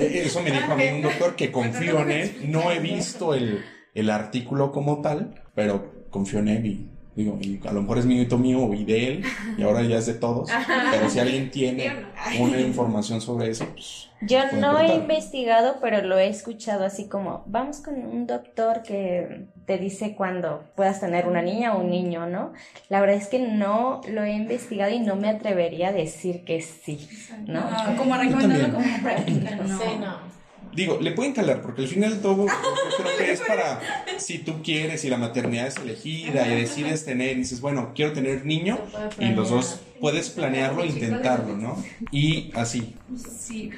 [0.00, 2.36] Eh, Eso me dijo a mí un doctor que confío en él.
[2.48, 3.64] No he visto el,
[3.94, 8.06] el artículo como tal, pero confío en él y digo, y a lo mejor es
[8.06, 9.24] mito mío y de él,
[9.56, 10.50] y ahora ya es de todos.
[10.90, 11.90] Pero si alguien tiene
[12.38, 14.10] una información sobre eso, pues.
[14.22, 19.46] Yo no he investigado, pero lo he escuchado así como, vamos con un doctor que
[19.66, 22.52] te dice cuándo puedas tener una niña o un niño, ¿no?
[22.88, 26.62] La verdad es que no lo he investigado y no me atrevería a decir que
[26.62, 27.08] sí,
[27.46, 27.60] ¿no?
[27.60, 29.78] No, como recomendarlo como práctica, no.
[29.78, 30.35] Sí, no.
[30.76, 33.80] Digo, le pueden calar, porque al final todo yo creo que es para
[34.18, 38.12] si tú quieres y la maternidad es elegida y decides tener, y dices, bueno, quiero
[38.12, 38.78] tener niño,
[39.18, 41.82] y los dos puedes planearlo e intentarlo, ¿no?
[42.12, 42.94] Y así.
[43.40, 43.70] Sí,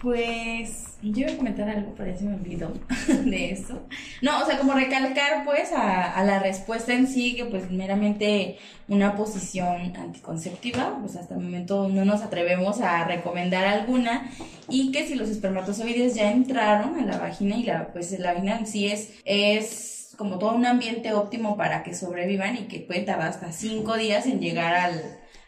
[0.00, 2.72] pues yo iba a comentar algo, se me olvidó
[3.24, 3.86] de eso.
[4.22, 9.16] No, o sea, como recalcar pues a, la respuesta en sí, que pues meramente una
[9.16, 14.30] posición anticonceptiva, pues hasta el momento no nos atrevemos a recomendar alguna,
[14.68, 18.58] y que si los espermatozoides ya entraron a la vagina y la, pues la vagina
[18.58, 23.02] en sí es, es como todo un ambiente óptimo para que sobrevivan y que puede
[23.02, 25.02] tardar hasta cinco días en llegar al,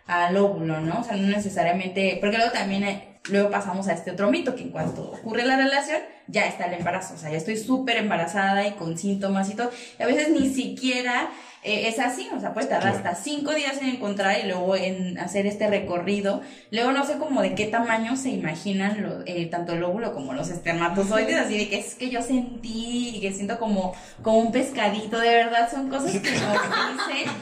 [0.06, 1.00] al óvulo, ¿no?
[1.00, 2.84] O sea, no necesariamente, porque luego también,
[3.30, 6.74] luego pasamos a este otro mito, que en cuanto ocurre la relación, ya está el
[6.74, 10.28] embarazo, o sea, ya estoy súper embarazada y con síntomas y todo, y a veces
[10.30, 11.30] ni siquiera
[11.64, 15.18] eh, es así, o sea, puede tardar hasta cinco días en encontrar y luego en
[15.18, 19.72] hacer este recorrido, luego no sé como de qué tamaño se imaginan lo- eh, tanto
[19.72, 23.58] el óvulo como los espermatozoides, así de que es que yo sentí y que siento
[23.58, 27.32] como, como un pescadito, de verdad, son cosas que no dicen.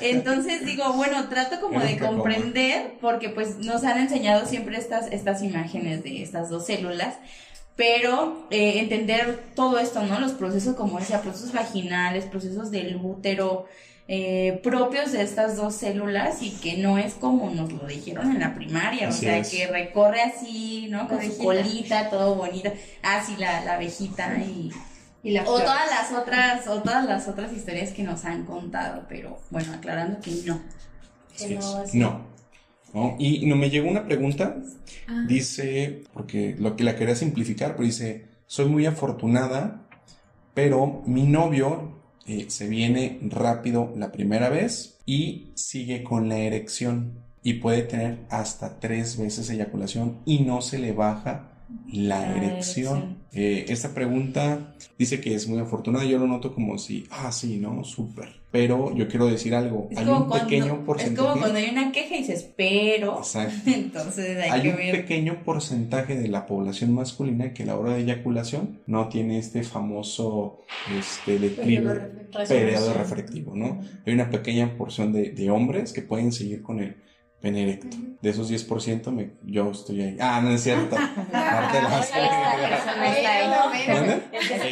[0.00, 5.42] Entonces digo, bueno, trato como de comprender, porque pues nos han enseñado siempre estas, estas
[5.42, 7.16] imágenes de estas dos células,
[7.76, 10.20] pero eh, entender todo esto, ¿no?
[10.20, 13.66] Los procesos, como decía, procesos vaginales, procesos del útero,
[14.08, 18.40] eh, propios de estas dos células y que no es como nos lo dijeron en
[18.40, 19.48] la primaria, Así o sea, es.
[19.48, 21.08] que recorre así, ¿no?
[21.08, 21.44] Con La su abejita.
[21.44, 22.72] colita, todo bonito,
[23.02, 24.70] así la, la abejita y...
[25.22, 25.66] Y las o flores.
[25.66, 30.20] todas las otras, o todas las otras historias que nos han contado, pero bueno, aclarando
[30.20, 30.60] que no.
[31.34, 31.94] Así es.
[31.94, 32.26] No.
[32.92, 33.16] ¿No?
[33.18, 34.56] Y no me llegó una pregunta.
[35.26, 39.86] Dice, porque lo que la quería simplificar, pero dice, soy muy afortunada,
[40.54, 47.18] pero mi novio eh, se viene rápido la primera vez y sigue con la erección
[47.42, 51.51] y puede tener hasta tres veces eyaculación y no se le baja
[51.92, 53.18] la La erección.
[53.34, 57.56] Eh, esta pregunta dice que es muy afortunada, yo lo noto como si, ah, sí,
[57.56, 57.82] ¿no?
[57.82, 58.42] Súper.
[58.50, 61.26] Pero yo quiero decir algo, Es hay un cuando, pequeño es porcentaje.
[61.28, 63.16] como cuando hay una queja y dices, pero.
[63.18, 63.54] Exacto.
[63.70, 64.92] Entonces hay, Hay que un ver.
[64.92, 69.62] pequeño porcentaje de la población masculina que a la hora de eyaculación no tiene este
[69.62, 70.60] famoso
[70.98, 73.80] este, declive, periodo refractivo, ¿no?
[74.06, 76.96] Hay una pequeña porción de, de hombres que pueden seguir con el
[77.42, 77.96] pene erecto.
[78.22, 80.16] De esos 10%, me, yo estoy ahí.
[80.20, 80.94] Ah, no es cierto.
[81.32, 82.16] Parte de la- Esta
[82.68, 83.52] persona está ahí.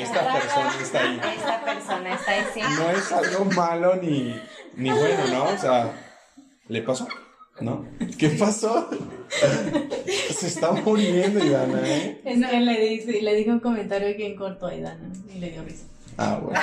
[0.00, 1.20] Esta persona está ahí.
[1.36, 2.60] Esta persona está ahí, sí.
[2.78, 4.36] No es algo malo ni,
[4.76, 5.44] ni bueno, ¿no?
[5.44, 5.90] O sea,
[6.68, 7.08] ¿le pasó?
[7.60, 7.84] ¿No?
[8.18, 8.88] ¿Qué pasó?
[10.30, 12.20] Se está muriendo Ivana, ¿eh?
[12.24, 15.50] Es que le, dice, le dije un comentario aquí en corto a Idana y le
[15.50, 15.84] dio risa.
[16.16, 16.58] Ah, bueno.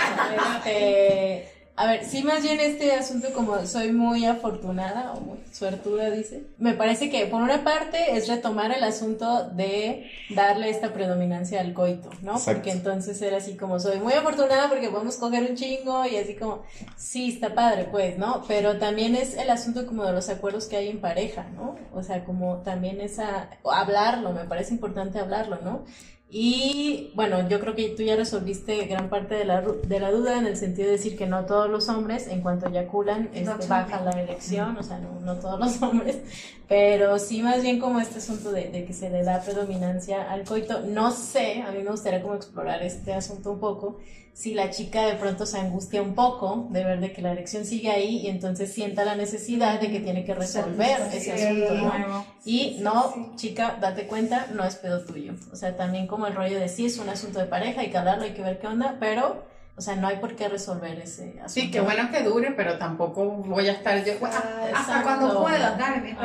[0.66, 1.48] Este,
[1.80, 6.48] a ver, sí, más bien este asunto como soy muy afortunada o muy suertuda, dice.
[6.58, 11.76] Me parece que por una parte es retomar el asunto de darle esta predominancia al
[11.76, 12.32] coito, ¿no?
[12.32, 12.54] Exacto.
[12.54, 16.36] Porque entonces era así como soy muy afortunada porque podemos coger un chingo y así
[16.36, 16.64] como,
[16.96, 18.44] sí, está padre, pues, ¿no?
[18.48, 21.76] Pero también es el asunto como de los acuerdos que hay en pareja, ¿no?
[21.94, 25.86] O sea, como también esa, hablarlo, me parece importante hablarlo, ¿no?
[26.30, 30.38] Y bueno, yo creo que tú ya resolviste gran parte de la, de la duda
[30.38, 34.04] en el sentido de decir que no todos los hombres, en cuanto eyaculan, este, bajan
[34.04, 36.20] la erección, o sea, no, no todos los hombres,
[36.68, 40.44] pero sí más bien como este asunto de, de que se le da predominancia al
[40.44, 40.82] coito.
[40.82, 44.00] No sé, a mí me gustaría como explorar este asunto un poco,
[44.38, 47.66] si la chica de pronto se angustia un poco de ver de que la erección
[47.66, 52.26] sigue ahí y entonces sienta la necesidad de que tiene que resolver ese asunto, ¿no?
[52.46, 55.34] Y no, chica, date cuenta, no es pedo tuyo.
[55.52, 57.98] O sea, también como el rollo de sí es un asunto de pareja, hay que
[57.98, 59.44] hablarlo, hay que ver qué onda, pero,
[59.78, 61.50] o sea, no hay por qué resolver ese asunto.
[61.50, 64.14] Sí, qué bueno que dure, pero tampoco voy a estar yo.
[64.24, 66.16] "Ah, hasta cuando puedas, dale, mi sí,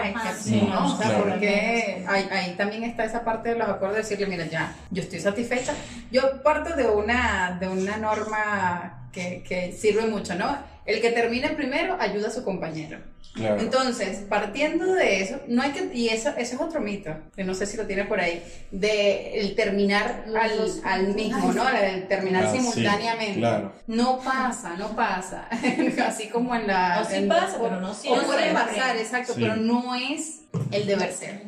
[0.42, 0.86] sí, ¿no?
[0.86, 1.24] O sea, claro.
[1.24, 5.02] porque ahí, ahí también está esa parte de los acuerdos de decirle, mira, ya, yo
[5.02, 5.74] estoy satisfecha.
[6.10, 10.56] Yo parto de una, de una norma que, que sirve mucho, ¿no?
[10.84, 12.98] El que termine primero ayuda a su compañero.
[13.34, 13.60] Claro.
[13.60, 17.54] Entonces, partiendo de eso, no hay que, y eso, eso es otro mito, que no
[17.54, 21.66] sé si lo tiene por ahí, de el terminar al, dos al mismo, ¿no?
[21.70, 23.38] El terminar Ah, sí, simultáneamente.
[23.38, 23.72] claro.
[23.86, 25.48] No pasa, no pasa.
[26.06, 27.00] Así como en la.
[27.00, 28.26] O sí en- pasa, o- pero no O siempre.
[28.26, 29.40] puede pasar, exacto, Sí.
[29.40, 31.42] pero no es el deber ser.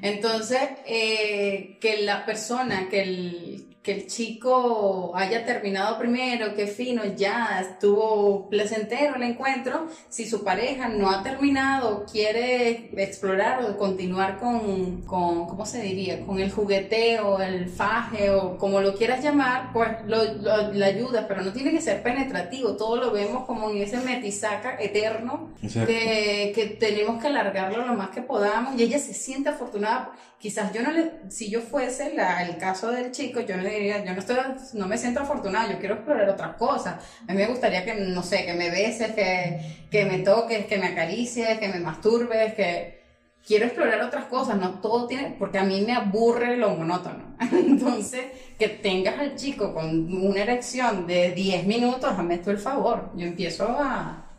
[0.00, 7.02] Entonces, eh, que la persona, que el, que el chico haya terminado primero, que fino,
[7.16, 14.38] ya estuvo placentero el encuentro, si su pareja no ha terminado, quiere explorar o continuar
[14.38, 16.24] con, con ¿cómo se diría?
[16.24, 21.42] Con el jugueteo, el faje o como lo quieras llamar, pues lo, lo- ayuda, pero
[21.42, 25.50] no tiene que ser penetrativo, todo lo vemos como en ese metisaca eterno
[25.86, 30.12] que, que tenemos que alargarlo lo más que podamos y ella se siente afortunada.
[30.42, 34.04] Quizás yo no le, si yo fuese el caso del chico, yo no le diría,
[34.04, 34.38] yo no estoy,
[34.72, 36.96] no me siento afortunada, yo quiero explorar otras cosas.
[37.28, 40.78] A mí me gustaría que, no sé, que me beses, que, que me toques, que
[40.78, 43.02] me acaricies, que me masturbes, que
[43.46, 47.36] quiero explorar otras cosas, no todo tiene, porque a mí me aburre lo monótono.
[47.52, 48.24] Entonces,
[48.58, 53.12] que tengas al chico con una erección de 10 minutos, hazme tú el favor.
[53.14, 54.31] Yo empiezo a,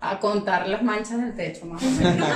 [0.00, 2.28] a contar las manchas del techo, más o menos.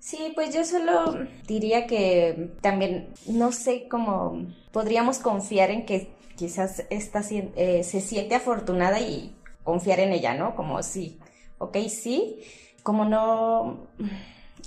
[0.00, 6.84] Sí, pues yo solo diría que también, no sé cómo podríamos confiar en que quizás
[6.90, 9.34] esta, eh, se siente afortunada y
[9.64, 10.54] confiar en ella, ¿no?
[10.54, 11.18] Como sí,
[11.58, 12.38] ok, sí,
[12.84, 13.88] como no,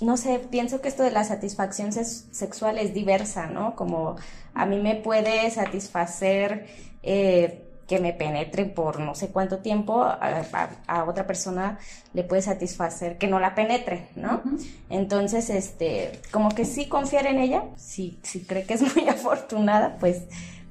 [0.02, 3.76] no sé, pienso que esto de la satisfacción sexual es diversa, ¿no?
[3.76, 4.16] Como
[4.52, 6.66] a mí me puede satisfacer
[7.02, 10.12] eh, que me penetren por no sé cuánto tiempo, a,
[10.52, 11.76] a- a otra persona
[12.14, 14.42] le puede satisfacer que no la penetre, ¿no?
[14.90, 19.96] Entonces, este, como que sí confiar en ella, si, si cree que es muy afortunada,
[19.98, 20.22] pues,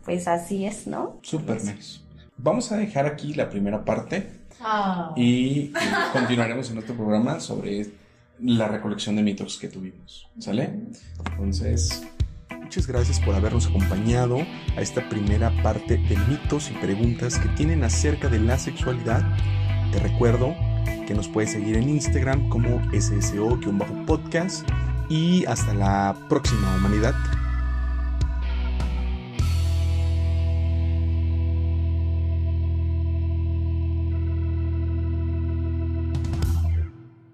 [0.05, 1.19] pues así es, ¿no?
[1.21, 1.99] Súper nice.
[2.37, 5.11] Vamos a dejar aquí la primera parte Ah.
[5.17, 5.73] y
[6.13, 7.85] continuaremos en otro programa sobre
[8.39, 10.29] la recolección de mitos que tuvimos.
[10.39, 10.69] ¿Sale?
[11.31, 12.01] Entonces,
[12.69, 14.45] muchas gracias por habernos acompañado
[14.77, 19.23] a esta primera parte de mitos y preguntas que tienen acerca de la sexualidad.
[19.91, 20.55] Te recuerdo
[21.07, 24.69] que nos puedes seguir en Instagram como SSO-podcast
[25.09, 27.15] y hasta la próxima humanidad.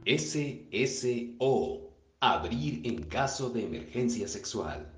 [0.06, 1.82] SSO.
[2.22, 4.95] Abrir en caso de emergencia sexual.